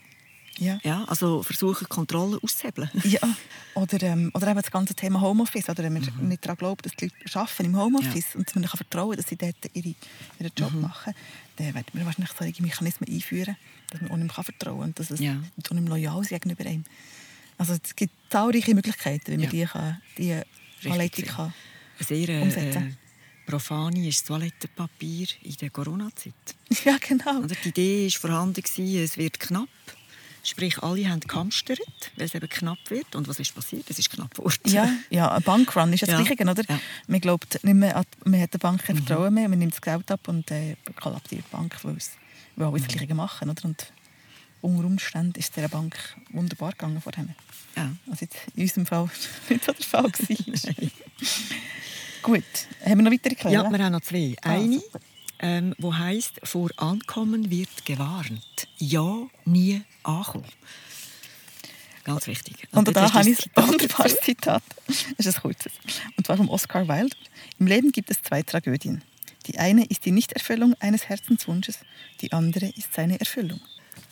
ja. 0.58 0.78
Ja, 0.82 1.04
also 1.04 1.42
versuchen, 1.42 1.88
Kontrolle 1.88 2.38
auszuhebeln. 2.42 2.90
Ja, 3.04 3.20
oder, 3.74 4.02
ähm, 4.02 4.30
oder 4.34 4.48
eben 4.48 4.60
das 4.62 4.70
ganze 4.70 4.94
Thema 4.94 5.20
Homeoffice. 5.20 5.68
Oder 5.68 5.82
wenn 5.84 5.92
man 5.94 6.02
Mhm. 6.02 6.28
nicht 6.28 6.44
daran 6.44 6.56
glaubt, 6.56 6.84
dass 6.86 6.92
die 6.92 7.06
Leute 7.06 7.38
arbeiten 7.38 7.64
im 7.66 7.76
Homeoffice 7.78 8.34
und 8.34 8.46
dass 8.46 8.54
man 8.54 8.64
ihnen 8.64 8.70
vertrauen 8.70 9.10
kann, 9.10 9.16
dass 9.18 9.28
sie 9.28 9.36
dort 9.36 9.56
ihre, 9.74 9.94
ihren 10.40 10.52
Job 10.56 10.72
Mhm. 10.72 10.80
machen, 10.82 11.14
dann 11.56 11.74
werden 11.74 11.86
wir 11.92 12.04
wahrscheinlich 12.06 12.32
solche 12.38 12.62
Mechanismen 12.62 13.08
einführen, 13.10 13.56
dass 13.90 14.00
man 14.00 14.10
mehr 14.20 14.30
vertrauen 14.30 14.78
kann 14.80 14.88
und 14.88 14.98
dass 14.98 15.10
es 15.10 15.20
Ja. 15.20 15.34
mehr 15.34 15.86
loyal 15.88 16.22
sind 16.24 16.42
gegenüber 16.42 16.64
einem. 16.68 16.84
Also 17.58 17.74
es 17.82 17.96
gibt 17.96 18.12
zahlreiche 18.30 18.74
Möglichkeiten, 18.74 19.32
wie 19.32 19.36
man 19.36 19.44
Ja. 19.44 19.50
die, 19.50 19.64
kann, 19.64 20.02
die 20.18 20.40
sehr. 20.82 21.26
kann. 21.26 21.54
Sehr 22.00 22.28
äh, 22.28 22.42
Umsetzen. 22.42 22.82
äh, 22.88 23.50
profane 23.50 24.06
ist 24.08 24.20
das 24.20 24.24
Toilettenpapier 24.26 25.28
in 25.42 25.54
der 25.60 25.70
Corona-Zeit. 25.70 26.34
Ja, 26.84 26.96
genau. 27.00 27.38
Oder 27.44 27.54
die 27.64 27.68
Idee 27.70 28.06
war 28.12 28.20
vorhanden, 28.20 28.62
es 29.02 29.16
wird 29.16 29.40
knapp. 29.40 29.68
Sprich, 30.46 30.78
alle 30.82 31.08
haben 31.08 31.20
gehamstert, 31.20 31.80
weil 32.16 32.26
es 32.26 32.34
eben 32.34 32.48
knapp 32.48 32.78
wird. 32.88 33.16
Und 33.16 33.26
was 33.26 33.40
ist 33.40 33.54
passiert? 33.54 33.84
Es 33.90 33.98
ist 33.98 34.10
knapp 34.10 34.32
geworden. 34.34 34.58
Ja, 34.66 34.88
ja, 35.10 35.32
ein 35.32 35.42
Bankrun 35.42 35.92
ist 35.92 36.02
das 36.02 36.10
Ja. 36.10 36.22
Gleiche, 36.22 36.40
oder? 36.42 36.62
Ja. 36.68 36.78
Man 37.08 37.20
glaubt 37.20 37.62
nicht 37.64 37.74
mehr, 37.74 37.96
an, 37.96 38.04
man 38.24 38.40
hat 38.40 38.52
der 38.54 38.58
Bank 38.58 38.84
kein 38.84 38.96
Mhm. 38.96 39.04
Vertrauen 39.04 39.34
mehr, 39.34 39.48
man 39.48 39.58
nimmt 39.58 39.72
das 39.74 39.82
Geld 39.82 40.08
ab 40.10 40.28
und 40.28 40.48
äh, 40.52 40.76
kollapsiert 41.00 41.44
die 41.50 41.56
Bank, 41.56 41.76
weil, 41.82 41.96
es, 41.96 42.12
weil 42.54 42.68
alle 42.68 42.78
das. 42.80 42.88
Gleiche 42.88 43.14
machen, 43.14 43.50
oder? 43.50 43.64
Und 43.64 43.92
unter 44.60 44.84
Umständen 44.86 45.38
ist 45.38 45.54
dieser 45.56 45.68
Bank 45.68 45.96
wunderbar 46.30 46.70
gegangen 46.72 47.00
vorher. 47.00 47.26
Ja. 47.76 47.90
Also 48.10 48.24
jetzt 48.24 48.36
in 48.54 48.62
unserem 48.62 48.86
Fall 48.86 49.10
nicht 49.48 49.64
so 49.64 49.72
der 49.72 49.84
Fall. 49.84 50.12
Gut, 52.22 52.42
haben 52.84 52.98
wir 52.98 53.02
noch 53.04 53.12
weitere 53.12 53.34
Quellen? 53.34 53.54
Ja, 53.54 53.70
wir 53.70 53.84
haben 53.84 53.92
noch 53.92 54.00
zwei. 54.00 54.34
Ah, 54.42 54.50
Eine, 54.50 54.74
super. 54.80 55.00
Ähm, 55.38 55.74
wo 55.78 55.94
heißt: 55.96 56.40
Vor 56.44 56.70
Ankommen 56.76 57.50
wird 57.50 57.84
gewarnt. 57.84 58.68
Ja, 58.78 59.14
nie 59.44 59.82
ankommen. 60.02 60.46
Ganz 62.04 62.26
wichtig. 62.28 62.68
Und 62.70 62.86
dort 62.86 62.96
da 62.96 63.12
habe 63.12 63.28
ich 63.28 63.50
ein 63.56 63.66
wunderbares. 63.68 64.16
Zitat. 64.22 64.62
Das 65.16 65.26
ist 65.26 65.36
ein 65.36 65.42
kurzes. 65.42 65.72
Und 66.16 66.24
zwar 66.26 66.36
von 66.36 66.48
Oscar 66.48 66.86
Wilde. 66.86 67.16
Im 67.58 67.66
Leben 67.66 67.90
gibt 67.90 68.10
es 68.10 68.22
zwei 68.22 68.42
Tragödien. 68.42 69.02
Die 69.46 69.58
eine 69.58 69.84
ist 69.86 70.04
die 70.04 70.12
Nichterfüllung 70.12 70.74
eines 70.80 71.08
Herzenswunsches, 71.08 71.78
die 72.20 72.32
andere 72.32 72.66
ist 72.66 72.94
seine 72.94 73.18
Erfüllung. 73.18 73.60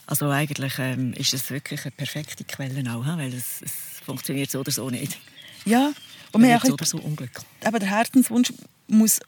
Also 0.07 0.29
eigentlich 0.31 0.75
ähm, 0.79 1.13
ist 1.15 1.35
es 1.35 1.51
wirklich 1.51 1.83
eine 1.85 1.93
perfekte 1.93 2.45
Quelle 2.45 2.89
auch, 2.93 3.07
weil 3.07 3.33
es, 3.33 3.63
es 3.63 3.73
funktioniert 4.05 4.51
so 4.51 4.61
oder 4.61 4.71
so 4.71 4.91
nicht. 4.91 5.19
Ja, 5.65 5.93
und 6.33 6.43
Man 6.43 6.53
haben 6.53 6.67
so 6.67 6.75
oder 6.75 6.85
so 6.85 6.99
unglücklich. 6.99 7.45
eben 7.65 7.79
der 7.79 7.89
Herzenswunsch 7.91 8.53
muss 8.87 9.21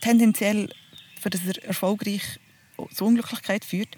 tendenziell, 0.00 0.72
für 1.22 1.30
dass 1.30 1.40
er 1.46 1.62
erfolgreich 1.64 2.38
zur 2.92 3.06
Unglücklichkeit 3.06 3.64
führt, 3.64 3.96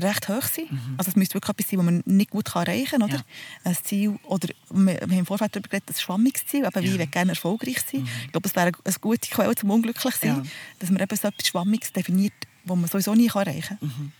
recht 0.00 0.28
hoch 0.28 0.42
sein. 0.42 0.66
Also 0.96 1.10
es 1.10 1.16
müsste 1.16 1.34
wirklich 1.34 1.50
etwas 1.50 1.70
sein, 1.70 1.78
das 1.78 1.84
man 1.84 2.02
nicht 2.06 2.30
gut 2.30 2.54
erreichen 2.54 3.00
kann. 3.00 3.02
Oder? 3.02 3.16
Ja. 3.16 3.24
Ein 3.64 3.76
Ziel, 3.82 4.18
oder 4.24 4.48
wir, 4.70 5.00
haben 5.00 5.10
im 5.12 5.26
Vorfeld 5.26 5.54
darüber 5.56 5.68
geredet, 5.68 5.90
ein 5.90 6.00
schwammiges 6.00 6.46
Ziel, 6.46 6.64
aber 6.66 6.80
wie 6.82 6.86
Ja. 6.86 6.92
ich 6.92 6.98
will 6.98 7.06
gerne 7.08 7.32
erfolgreich 7.32 7.80
sein. 7.80 8.06
Ich 8.26 8.30
glaube, 8.32 8.48
es 8.48 8.54
wäre 8.54 8.66
eine 8.84 8.94
gute 9.00 9.28
Quelle 9.28 9.54
zum 9.56 9.70
unglücklich 9.70 10.14
sein, 10.14 10.36
Ja. 10.36 10.42
dass 10.78 10.90
man 10.90 11.02
eben 11.02 11.16
so 11.16 11.26
etwas 11.28 11.48
Schwammiges 11.48 11.92
definiert, 11.92 12.32
das 12.64 12.76
man 12.76 12.86
sowieso 12.88 13.14
nie 13.14 13.26
erreichen 13.28 13.78
kann. 13.80 13.88
Mhm. 13.88 14.12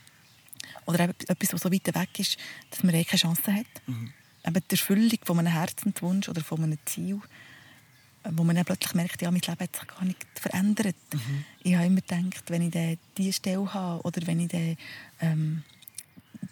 Oder 0.85 0.99
eben 1.01 1.13
etwas, 1.27 1.49
das 1.49 1.61
so 1.61 1.71
weit 1.71 1.95
weg 1.95 2.09
ist, 2.19 2.37
dass 2.71 2.83
man 2.83 2.93
eh 2.95 3.03
keine 3.05 3.19
Chance 3.19 3.53
hat. 3.53 3.65
Mhm. 3.85 4.11
Eben 4.45 4.63
die 4.69 4.75
Erfüllung 4.75 5.19
von 5.23 5.39
einem 5.39 5.53
Herzenswunsch 5.53 6.27
oder 6.27 6.41
von 6.43 6.63
einem 6.63 6.77
Ziel, 6.85 7.21
wo 8.31 8.43
man 8.43 8.55
dann 8.55 8.65
plötzlich 8.65 8.93
merkt, 8.93 9.21
ja, 9.21 9.31
mein 9.31 9.41
Leben 9.41 9.59
hat 9.59 9.75
sich 9.75 9.87
gar 9.87 10.03
nicht 10.05 10.25
verändert. 10.35 10.95
Mhm. 11.13 11.45
Ich 11.63 11.75
habe 11.75 11.85
immer 11.85 12.01
gedacht, 12.01 12.43
wenn 12.47 12.61
ich 12.63 12.71
dann 12.71 12.97
diese 13.17 13.33
Stelle 13.33 13.73
habe 13.73 14.01
oder 14.03 14.25
wenn 14.25 14.39
ich 14.39 14.49
dann 14.49 14.77
ähm, 15.21 15.63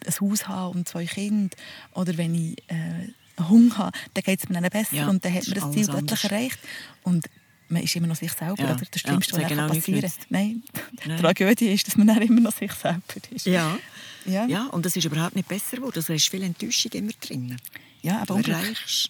ein 0.06 0.20
Haus 0.20 0.48
habe 0.48 0.76
und 0.76 0.88
zwei 0.88 1.06
Kinder 1.06 1.56
oder 1.92 2.16
wenn 2.16 2.34
ich 2.34 2.58
äh, 2.68 3.08
Hunger 3.48 3.78
habe, 3.78 3.98
dann 4.14 4.24
geht 4.24 4.40
es 4.40 4.48
mir 4.48 4.60
dann 4.60 4.70
besser 4.70 4.96
Ja, 4.96 5.08
und 5.08 5.24
dann 5.24 5.32
hat 5.32 5.42
das 5.42 5.48
man 5.48 5.56
ist 5.56 5.64
das 5.64 5.72
Ziel 5.72 5.86
plötzlich 5.88 6.24
erreicht. 6.24 6.58
Und 7.02 7.28
man 7.68 7.82
ist 7.82 7.94
immer 7.96 8.06
noch 8.06 8.16
sich 8.16 8.32
selber. 8.32 8.62
Ja, 8.62 8.74
Oder? 8.74 8.76
Das 8.76 9.02
ja, 9.02 9.08
Schlimmste, 9.08 9.34
das 9.34 9.42
was 9.42 9.48
genau 9.48 9.68
passieren 9.68 10.00
kann. 10.00 10.26
Nein, 10.30 10.62
die 11.04 11.08
Nein. 11.08 11.20
Tragödie 11.20 11.68
ist, 11.68 11.86
dass 11.86 11.96
man 11.96 12.06
dann 12.06 12.22
immer 12.22 12.40
noch 12.40 12.56
sich 12.56 12.72
selber 12.72 13.02
ist. 13.30 13.46
Ja. 13.46 13.78
Ja, 14.26 14.46
ja, 14.46 14.66
und 14.66 14.84
es 14.84 14.94
ist 14.94 15.04
überhaupt 15.04 15.36
nicht 15.36 15.48
besser 15.48 15.76
geworden. 15.76 15.96
Also 15.96 16.12
hast 16.12 16.28
viel 16.28 16.42
Enttäuschung 16.42 16.92
immer 16.92 17.12
drin. 17.20 17.56
ja 18.02 18.20
aber 18.20 18.34
Unglück. 18.34 18.56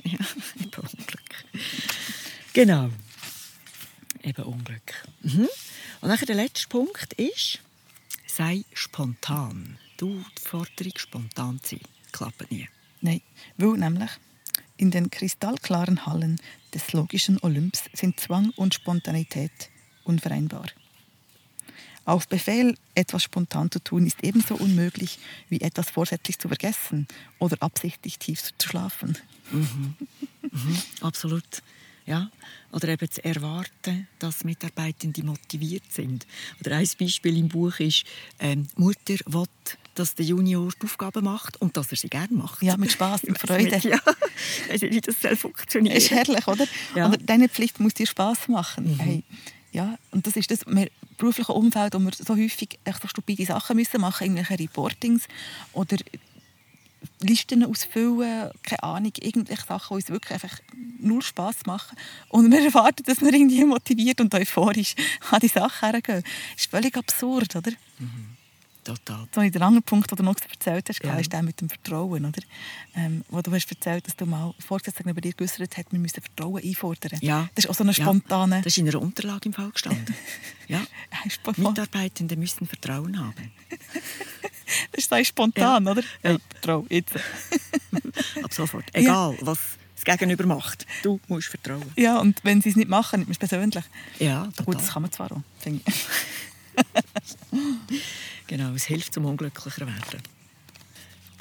Ja, 0.04 0.18
eben 0.60 0.70
Unglück. 0.76 1.44
Genau. 2.52 2.90
Eben 4.22 4.44
Unglück. 4.44 5.06
Mhm. 5.22 5.48
Und 6.00 6.08
dann 6.08 6.18
der 6.18 6.36
letzte 6.36 6.68
Punkt 6.68 7.12
ist, 7.14 7.60
sei 8.26 8.64
spontan. 8.72 9.78
Du, 9.96 10.24
die 10.36 10.48
Forderung, 10.48 10.92
spontan 10.96 11.60
zu 11.62 11.76
sein, 11.76 11.84
klappt 12.12 12.50
nie. 12.50 12.68
Nein, 13.00 13.20
weil 13.56 13.76
nämlich 13.78 14.10
in 14.76 14.90
den 14.90 15.10
kristallklaren 15.10 16.06
Hallen 16.06 16.40
des 16.72 16.92
logischen 16.92 17.38
Olymps 17.42 17.84
sind 17.92 18.20
Zwang 18.20 18.50
und 18.56 18.74
Spontanität 18.74 19.70
unvereinbar. 20.04 20.66
Auf 22.04 22.26
Befehl 22.26 22.74
etwas 22.94 23.22
spontan 23.24 23.70
zu 23.70 23.80
tun 23.80 24.06
ist 24.06 24.24
ebenso 24.24 24.54
unmöglich 24.54 25.18
wie 25.50 25.60
etwas 25.60 25.90
vorsätzlich 25.90 26.38
zu 26.38 26.48
vergessen 26.48 27.06
oder 27.38 27.56
absichtlich 27.60 28.18
tief 28.18 28.40
zu 28.56 28.68
schlafen. 28.68 29.18
Absolut. 31.02 31.62
Ja. 32.08 32.30
Oder 32.72 32.88
eben 32.88 33.10
zu 33.10 33.22
erwarten, 33.24 34.08
dass 34.18 34.44
Mitarbeitende 34.44 35.22
motiviert 35.22 35.84
sind. 35.90 36.26
Oder 36.60 36.76
ein 36.76 36.88
Beispiel 36.98 37.36
im 37.36 37.48
Buch 37.48 37.78
ist, 37.80 38.04
ähm, 38.38 38.66
Mutter 38.76 39.14
will, 39.26 39.44
dass 39.94 40.14
der 40.14 40.24
Junior 40.24 40.70
die 40.80 40.86
Aufgaben 40.86 41.24
macht 41.24 41.60
und 41.60 41.76
dass 41.76 41.90
er 41.90 41.98
sie 41.98 42.08
gerne 42.08 42.34
macht. 42.34 42.62
Ja, 42.62 42.76
mit 42.76 42.92
Spaß 42.92 43.24
und 43.24 43.42
weiss 43.48 43.62
nicht, 43.62 43.82
Freude. 43.82 43.88
Ja, 43.88 44.00
nicht, 44.72 44.82
wie 44.82 45.00
das 45.00 45.20
soll 45.20 45.36
funktionieren 45.36 45.96
ist 45.96 46.10
herrlich, 46.10 46.46
oder? 46.46 46.66
Ja. 46.94 47.08
Oder 47.08 47.18
deine 47.18 47.48
Pflicht 47.48 47.78
muss 47.78 47.94
dir 47.94 48.06
Spaß 48.06 48.48
machen. 48.48 48.98
Hey, 48.98 49.22
ja, 49.72 49.98
und 50.10 50.26
das 50.26 50.36
ist 50.36 50.50
das 50.50 50.60
berufliche 51.18 51.52
Umfeld, 51.52 51.94
wo 51.94 51.98
wir 51.98 52.12
so 52.12 52.36
häufig 52.36 52.78
echt 52.84 53.02
so 53.02 53.08
stupide 53.08 53.44
Sachen 53.44 53.76
müssen 53.76 54.00
machen, 54.00 54.24
irgendwelche 54.24 54.58
Reportings 54.58 55.24
oder 55.72 55.96
Listen 57.20 57.64
ausfüllen, 57.64 58.50
keine 58.62 58.82
Ahnung, 58.82 59.12
irgendwelche 59.20 59.64
Sachen, 59.66 59.88
die 59.90 59.94
uns 60.02 60.08
wirklich 60.10 60.32
einfach 60.32 60.58
null 61.00 61.22
Spaß 61.22 61.66
machen. 61.66 61.96
Und 62.28 62.50
wir 62.50 62.64
erwarten, 62.64 63.02
dass 63.04 63.20
wir 63.20 63.32
irgendwie 63.32 63.64
motiviert 63.64 64.20
und 64.20 64.34
euphorisch 64.34 64.94
an 65.30 65.40
die 65.40 65.48
Sache 65.48 65.86
hergehen. 65.86 66.22
Das 66.54 66.62
ist 66.64 66.70
völlig 66.70 66.96
absurd, 66.96 67.54
oder? 67.56 67.72
Total. 68.84 69.28
So 69.34 69.42
der 69.42 69.62
andere 69.62 69.82
Punkt, 69.82 70.10
den 70.10 70.16
du 70.16 70.22
noch 70.22 70.36
erzählt 70.50 70.88
hast, 70.88 71.04
Ja. 71.04 71.18
ist 71.18 71.30
der 71.32 71.42
mit 71.42 71.60
dem 71.60 71.68
Vertrauen, 71.68 72.24
oder? 72.24 72.40
Ähm, 72.94 73.22
wo 73.28 73.42
du 73.42 73.52
hast 73.52 73.70
erzählt, 73.70 74.06
dass 74.06 74.16
du 74.16 74.24
mal 74.24 74.54
Vorgesetzter 74.60 75.02
gegenüber 75.04 75.20
dir 75.20 75.34
geäußert 75.34 75.76
hast, 75.76 75.92
wir 75.92 75.98
müssen 75.98 76.22
Vertrauen 76.22 76.62
einfordern. 76.64 77.18
Ja. 77.20 77.50
Das 77.54 77.66
ist 77.66 77.70
auch 77.70 77.74
so 77.74 77.84
eine 77.84 77.92
spontane... 77.92 78.56
Ja, 78.56 78.62
das 78.62 78.72
ist 78.72 78.78
in 78.78 78.88
einer 78.88 79.02
Unterlage 79.02 79.46
im 79.46 79.52
Fall 79.52 79.70
gestanden. 79.72 80.14
ja. 80.68 80.80
Spontan- 81.28 81.64
Mitarbeitende 81.64 82.36
müssen 82.36 82.66
Vertrauen 82.66 83.18
haben. 83.20 83.52
das 84.92 85.06
ist 85.10 85.26
spontan, 85.28 85.84
Ja. 85.84 85.90
oder? 85.92 86.02
Ja. 86.02 86.06
Hey, 86.22 86.38
Vertrauen, 86.50 86.86
jetzt. 86.90 87.14
Ab 88.42 88.52
sofort. 88.52 88.84
Egal, 88.92 89.36
was 89.40 89.58
das 89.94 90.04
Gegenüber 90.04 90.46
macht. 90.46 90.86
Du 91.02 91.20
musst 91.28 91.48
vertrauen. 91.48 91.90
Ja, 91.96 92.18
und 92.18 92.38
wenn 92.44 92.60
sie 92.62 92.68
es 92.70 92.76
nicht 92.76 92.88
machen, 92.88 93.20
nimmt 93.20 93.28
man 93.28 93.32
es 93.32 93.38
persönlich. 93.38 93.84
Ja, 94.18 94.44
Gut, 94.44 94.56
total. 94.56 94.74
das 94.74 94.88
kann 94.92 95.02
man 95.02 95.12
zwar 95.12 95.32
auch, 95.32 95.42
finde 95.58 95.82
ich. 95.86 95.94
Genau, 98.46 98.72
es 98.74 98.84
hilft 98.84 99.12
zum 99.14 99.24
unglücklicher 99.24 99.86
werden. 99.86 100.22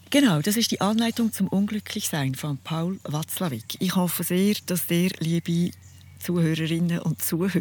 Genau, 0.09 0.41
das 0.41 0.55
ist 0.57 0.71
die 0.71 0.81
Anleitung 0.81 1.31
zum 1.33 1.47
Unglücklichsein 1.49 2.33
von 2.35 2.57
Paul 2.57 2.99
Watzlawick. 3.03 3.75
Ich 3.79 3.95
hoffe 3.95 4.23
sehr, 4.23 4.55
dass 4.65 4.89
ihr, 4.89 5.11
liebe 5.19 5.71
Zuhörerinnen 6.19 6.99
und 6.99 7.21
Zuhörer, 7.21 7.59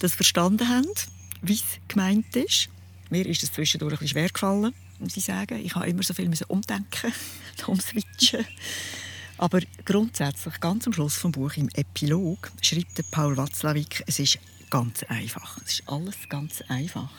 das 0.00 0.14
verstanden 0.14 0.68
habt, 0.68 1.06
wie 1.40 1.54
es 1.54 1.64
gemeint 1.88 2.34
ist. 2.36 2.68
Mir 3.12 3.26
ist 3.26 3.42
es 3.42 3.52
zwischendurch 3.52 3.92
ein 3.92 3.98
bisschen 3.98 4.14
schwer 4.14 4.30
gefallen, 4.30 4.72
muss 4.98 5.18
ich 5.18 5.24
sagen. 5.26 5.60
Ich 5.62 5.74
habe 5.74 5.86
immer 5.86 6.02
so 6.02 6.14
viel 6.14 6.30
umdenken, 6.48 7.12
umswitchen. 7.66 8.46
Aber 9.36 9.60
grundsätzlich, 9.84 10.58
ganz 10.60 10.86
am 10.86 10.94
Schluss 10.94 11.16
vom 11.16 11.30
Buch, 11.30 11.52
im 11.58 11.68
Epilog, 11.74 12.50
schreibt 12.62 13.10
Paul 13.10 13.36
Watzlawick, 13.36 14.02
es 14.06 14.18
ist 14.18 14.38
ganz 14.70 15.02
einfach. 15.02 15.58
Es 15.58 15.74
ist 15.74 15.88
alles 15.90 16.16
ganz 16.30 16.62
einfach. 16.68 17.12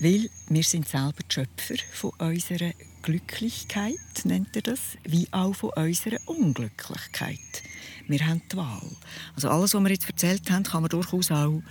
Weil 0.00 0.30
wir 0.48 0.64
sind 0.64 0.88
selber 0.88 1.22
die 1.30 1.34
Schöpfer 1.34 1.74
von 1.92 2.12
unserer 2.18 2.72
Glücklichkeit, 3.02 4.24
nennt 4.24 4.56
er 4.56 4.62
das, 4.62 4.80
wie 5.04 5.28
auch 5.32 5.52
von 5.52 5.68
unserer 5.76 6.16
Unglücklichkeit. 6.24 7.62
Wir 8.06 8.26
haben 8.26 8.40
die 8.50 8.56
Wahl. 8.56 8.96
Also 9.34 9.50
alles, 9.50 9.74
was 9.74 9.82
wir 9.82 9.90
jetzt 9.90 10.08
erzählt 10.08 10.50
haben, 10.50 10.62
kann 10.62 10.80
man 10.80 10.88
durchaus 10.88 11.30
auch 11.30 11.62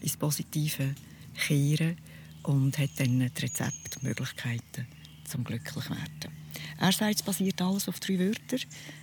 ins 0.00 0.16
Positive 0.16 0.96
kehren 1.36 1.96
und 2.44 2.78
hat 2.78 2.90
dann 2.96 3.18
die 3.18 3.42
Rezepte, 3.42 3.98
die 4.00 4.06
Möglichkeiten 4.06 4.86
zum 5.24 5.44
glücklich 5.44 5.90
werden. 5.90 6.32
Er 6.78 6.92
sagt, 6.92 7.16
es 7.16 7.22
basiert 7.22 7.60
alles 7.60 7.88
auf 7.88 7.98
drei 8.00 8.18
Wörter, 8.18 8.58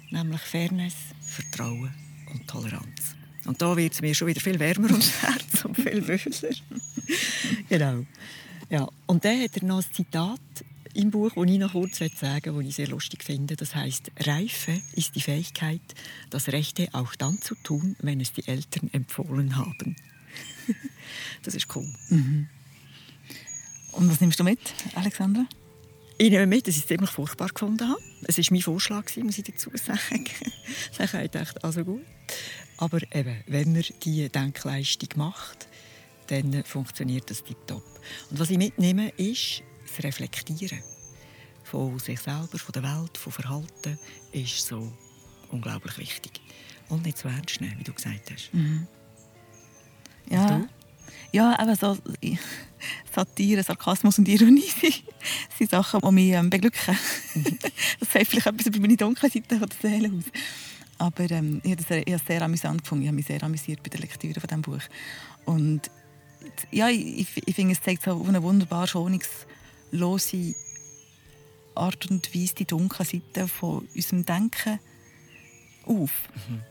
nämlich 0.10 0.42
Fairness, 0.42 0.96
Vertrauen 1.22 1.94
und 2.32 2.48
Toleranz. 2.48 3.16
Und 3.46 3.62
da 3.62 3.76
wird 3.76 3.94
es 3.94 4.02
mir 4.02 4.14
schon 4.14 4.28
wieder 4.28 4.42
viel 4.42 4.60
wärmer 4.60 4.92
ums 4.92 5.22
Herz 5.22 5.66
und 5.66 5.76
viel 5.76 6.08
wöhler. 6.08 6.56
genau. 7.70 8.06
Ja. 8.70 8.88
Und 9.08 9.26
dann 9.26 9.42
hat 9.42 9.58
er 9.58 9.64
noch 9.66 9.84
ein 9.84 9.94
Zitat 9.94 10.40
im 10.94 11.10
Buch, 11.10 11.32
das 11.36 11.46
ich 11.46 11.58
noch 11.58 11.72
kurz 11.72 11.98
sagen 11.98 12.20
möchte, 12.20 12.52
das 12.52 12.66
ich 12.66 12.76
sehr 12.76 12.88
lustig 12.90 13.24
finde. 13.24 13.56
Das 13.56 13.76
heißt: 13.76 14.12
Reife 14.20 14.80
ist 14.94 15.16
die 15.16 15.22
Fähigkeit, 15.22 15.82
das 16.30 16.50
Rechte 16.50 16.90
auch 16.92 17.16
dann 17.16 17.42
zu 17.42 17.56
tun, 17.56 17.96
wenn 18.00 18.22
es 18.22 18.34
die 18.34 18.48
Eltern 18.48 18.90
empfohlen 18.94 19.58
haben. 19.58 19.96
das 21.44 21.56
ist 21.56 21.76
cool. 21.76 21.92
Und 23.92 24.10
was 24.10 24.22
nimmst 24.22 24.40
du 24.40 24.44
mit, 24.44 24.60
Alexandra? 24.96 25.46
Ich 26.18 26.30
nehme 26.30 26.46
mit, 26.46 26.68
dass 26.68 26.76
ich 26.76 26.82
es 26.82 26.88
ziemlich 26.88 27.10
furchtbar 27.10 27.48
gefunden 27.48 27.90
habe. 27.90 28.00
Es 28.28 28.38
war 28.38 28.46
mein 28.52 28.62
Vorschlag, 28.62 29.06
gewesen, 29.06 29.26
muss 29.26 29.38
ich 29.38 29.44
dazu 29.44 29.72
sagen. 29.74 30.26
Dann 30.98 31.08
habe 31.08 31.26
ich 31.26 31.32
gedacht, 31.32 31.64
also 31.64 31.84
gut. 31.84 32.06
Aber 32.78 33.00
eben, 33.12 33.44
wenn 33.48 33.74
man 33.74 33.84
diese 34.04 34.30
Denkleistung 34.30 35.10
macht, 35.16 35.68
dann 36.28 36.64
funktioniert 36.64 37.30
das 37.30 37.44
tiptop. 37.44 37.84
Und 38.30 38.40
was 38.40 38.50
ich 38.50 38.58
mitnehme, 38.58 39.10
ist 39.18 39.64
das 39.86 40.04
Reflektieren 40.04 40.82
von 41.64 42.00
sich 42.00 42.20
selber, 42.20 42.58
von 42.58 42.72
der 42.72 42.84
Welt, 42.84 43.18
von 43.18 43.32
Verhalten, 43.34 44.00
ist 44.32 44.66
so 44.66 44.92
unglaublich 45.50 45.98
wichtig. 45.98 46.40
Und 46.90 47.06
nicht 47.06 47.18
so 47.18 47.28
ernst 47.28 47.62
nehmen, 47.62 47.80
wie 47.80 47.84
du 47.84 47.94
gesagt 47.94 48.32
hast. 48.32 48.50
Ja. 50.30 50.68
Ja, 51.32 51.58
eben 51.62 51.76
so 51.76 51.98
Satire, 53.14 53.64
Sarkasmus 53.64 54.18
und 54.18 54.28
Ironie 54.28 54.70
sind, 54.70 55.04
sind 55.58 55.70
Sachen, 55.70 56.02
die 56.02 56.12
mich 56.12 56.32
ähm, 56.32 56.50
beglücken. 56.50 56.98
das 58.00 58.12
sagt 58.12 58.28
vielleicht 58.28 58.48
etwas 58.48 58.68
über 58.68 58.80
meine 58.80 58.98
dunkle 58.98 59.30
Seite 59.30 59.60
von 59.60 59.70
der 59.70 59.92
Seele 59.92 60.10
aus. 60.10 60.26
Aber 60.98 61.30
ähm, 61.32 61.62
ich 61.64 61.72
habe 61.72 61.82
es 61.82 61.88
sehr, 61.88 62.20
sehr 62.28 62.42
amüsant 62.42 62.84
gefunden. 62.84 63.04
Ich 63.04 63.08
habe 63.08 63.16
mich 63.16 63.26
sehr 63.26 63.42
amüsiert 63.44 63.82
bei 63.82 63.90
der 63.90 64.02
Lektüre 64.02 64.40
von 64.40 64.48
diesem 64.48 64.62
Buch. 64.62 64.82
Und 65.46 65.90
ja, 66.72 66.90
ich, 66.90 67.28
ich 67.46 67.56
finde, 67.56 67.74
es 67.74 67.82
zeigt 67.82 68.04
so 68.04 68.12
auf 68.12 68.28
eine 68.28 68.44
wunderbar 68.44 68.88
schonungslose 68.88 70.56
Art 71.76 72.10
und 72.12 72.36
Weise 72.36 72.56
die 72.56 72.66
dunkle 72.66 73.06
Seite 73.06 73.48
von 73.48 73.88
unserem 73.96 74.26
Denken 74.26 74.80
auf. 75.92 76.12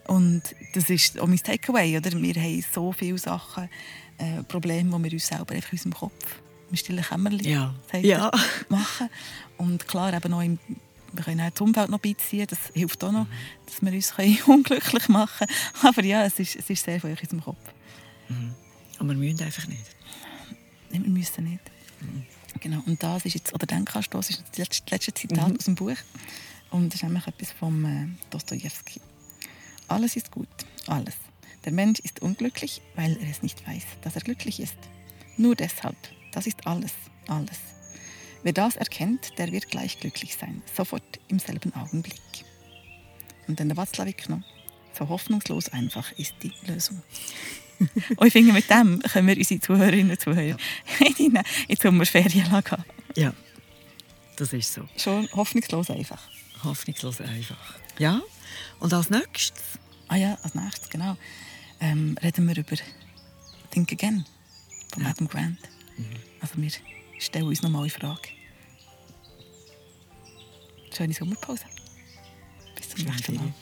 Und 0.06 0.42
das 0.74 0.90
ist 0.90 1.18
auch 1.18 1.26
mein 1.26 1.38
Takeaway. 1.38 1.96
Oder? 1.96 2.10
Wir 2.20 2.34
haben 2.34 2.64
so 2.72 2.92
viele 2.92 3.18
Sachen, 3.18 3.68
äh, 4.18 4.42
Probleme, 4.44 4.96
die 4.98 5.04
wir 5.04 5.12
uns 5.12 5.26
selber 5.26 5.54
einfach 5.54 5.72
in 5.72 5.78
unserem 5.78 5.94
Kopf 5.94 6.40
im 6.70 6.76
stillen 6.76 7.02
Kämmerchen 7.04 7.44
Ja. 7.50 7.74
Ja. 8.00 8.30
machen. 8.68 9.08
Und 9.58 9.88
klar, 9.88 10.12
eben 10.14 10.30
noch 10.30 10.40
im, 10.42 10.58
wir 11.12 11.24
können 11.24 11.40
auch 11.40 11.50
das 11.50 11.60
Umfeld 11.60 11.90
noch 11.90 11.98
beiziehen, 11.98 12.46
das 12.48 12.58
hilft 12.74 13.02
auch 13.02 13.10
noch, 13.12 13.26
dass 13.66 13.82
wir 13.82 13.92
uns 13.92 14.14
können 14.14 14.38
unglücklich 14.46 15.08
machen 15.08 15.46
können. 15.48 15.86
Aber 15.88 16.04
ja, 16.04 16.24
es 16.24 16.38
ist, 16.38 16.54
es 16.56 16.70
ist 16.70 16.84
sehr 16.84 17.00
viel 17.00 17.10
in 17.10 17.16
unserem 17.18 17.40
Kopf. 17.42 17.58
Und 19.00 19.08
wir 19.08 19.14
müssen 19.16 19.42
einfach 19.42 19.66
nicht. 19.66 19.82
Nein, 20.92 21.02
Wir 21.04 21.10
müssen 21.10 21.44
nicht. 21.44 21.60
Genau, 22.60 22.82
und 22.86 23.02
das 23.02 23.24
ist 23.24 23.34
jetzt, 23.34 23.54
oder 23.54 23.66
Denkanstoß 23.66 24.30
ist 24.30 24.44
das 24.56 24.82
letzte, 24.90 25.14
Zitat 25.14 25.48
Mhm. 25.48 25.56
aus 25.56 25.64
dem 25.64 25.74
Buch. 25.74 25.96
Und 26.70 26.88
das 26.88 26.96
ist 26.96 27.02
nämlich 27.02 27.26
etwas 27.26 27.50
vom 27.52 27.84
äh, 27.84 28.06
Dostoevsky. 28.30 29.00
Alles 29.90 30.14
ist 30.14 30.30
gut, 30.30 30.48
alles. 30.86 31.16
Der 31.64 31.72
Mensch 31.72 31.98
ist 31.98 32.22
unglücklich, 32.22 32.80
weil 32.94 33.18
er 33.20 33.28
es 33.28 33.42
nicht 33.42 33.66
weiß, 33.66 33.82
dass 34.02 34.14
er 34.14 34.22
glücklich 34.22 34.60
ist. 34.60 34.76
Nur 35.36 35.56
deshalb, 35.56 35.96
das 36.30 36.46
ist 36.46 36.64
alles, 36.64 36.92
alles. 37.26 37.58
Wer 38.44 38.52
das 38.52 38.76
erkennt, 38.76 39.36
der 39.36 39.50
wird 39.50 39.68
gleich 39.68 39.98
glücklich 39.98 40.36
sein, 40.36 40.62
sofort 40.76 41.02
im 41.26 41.40
selben 41.40 41.74
Augenblick. 41.74 42.20
Und 43.48 43.58
dann 43.58 43.66
der 43.66 43.76
Watzlawick 43.76 44.28
noch. 44.28 44.42
So 44.96 45.08
hoffnungslos 45.08 45.70
einfach 45.70 46.12
ist 46.12 46.34
die 46.44 46.52
Lösung. 46.68 47.02
und 48.16 48.26
ich 48.26 48.32
finde, 48.32 48.52
mit 48.52 48.70
dem 48.70 49.00
können 49.00 49.26
wir 49.26 49.36
unsere 49.36 49.60
Zuhörerinnen 49.60 50.12
und 50.12 50.20
Zuhörer 50.20 50.56
die 51.18 51.24
in 51.26 51.38
die 51.68 51.76
Sommerferien 51.76 52.48
lassen. 52.48 52.84
Ja, 53.16 53.34
das 54.36 54.52
ist 54.52 54.72
so. 54.72 54.82
Schon 54.96 55.28
hoffnungslos 55.32 55.90
einfach. 55.90 56.22
Hoffnungslos 56.62 57.20
einfach. 57.20 57.74
Ja, 57.98 58.22
und 58.78 58.92
als 58.92 59.10
nächstes 59.10 59.62
Ah 60.10 60.16
ja, 60.16 60.36
als 60.42 60.56
nächstes, 60.56 60.90
genau. 60.90 61.16
Ähm, 61.78 62.18
reden 62.20 62.48
wir 62.48 62.56
über 62.56 62.76
Think 63.70 63.92
Again 63.92 64.24
von 64.92 65.06
Adam 65.06 65.28
Grant. 65.28 65.58
Also 66.40 66.54
wir 66.56 66.70
stellen 67.20 67.46
uns 67.46 67.62
nochmal 67.62 67.84
in 67.84 67.90
Frage. 67.90 68.28
Schöne 70.92 71.14
Sommerpause. 71.14 71.64
Bis 72.74 72.88
zum 72.88 73.04
nächsten 73.04 73.36
Mal. 73.36 73.54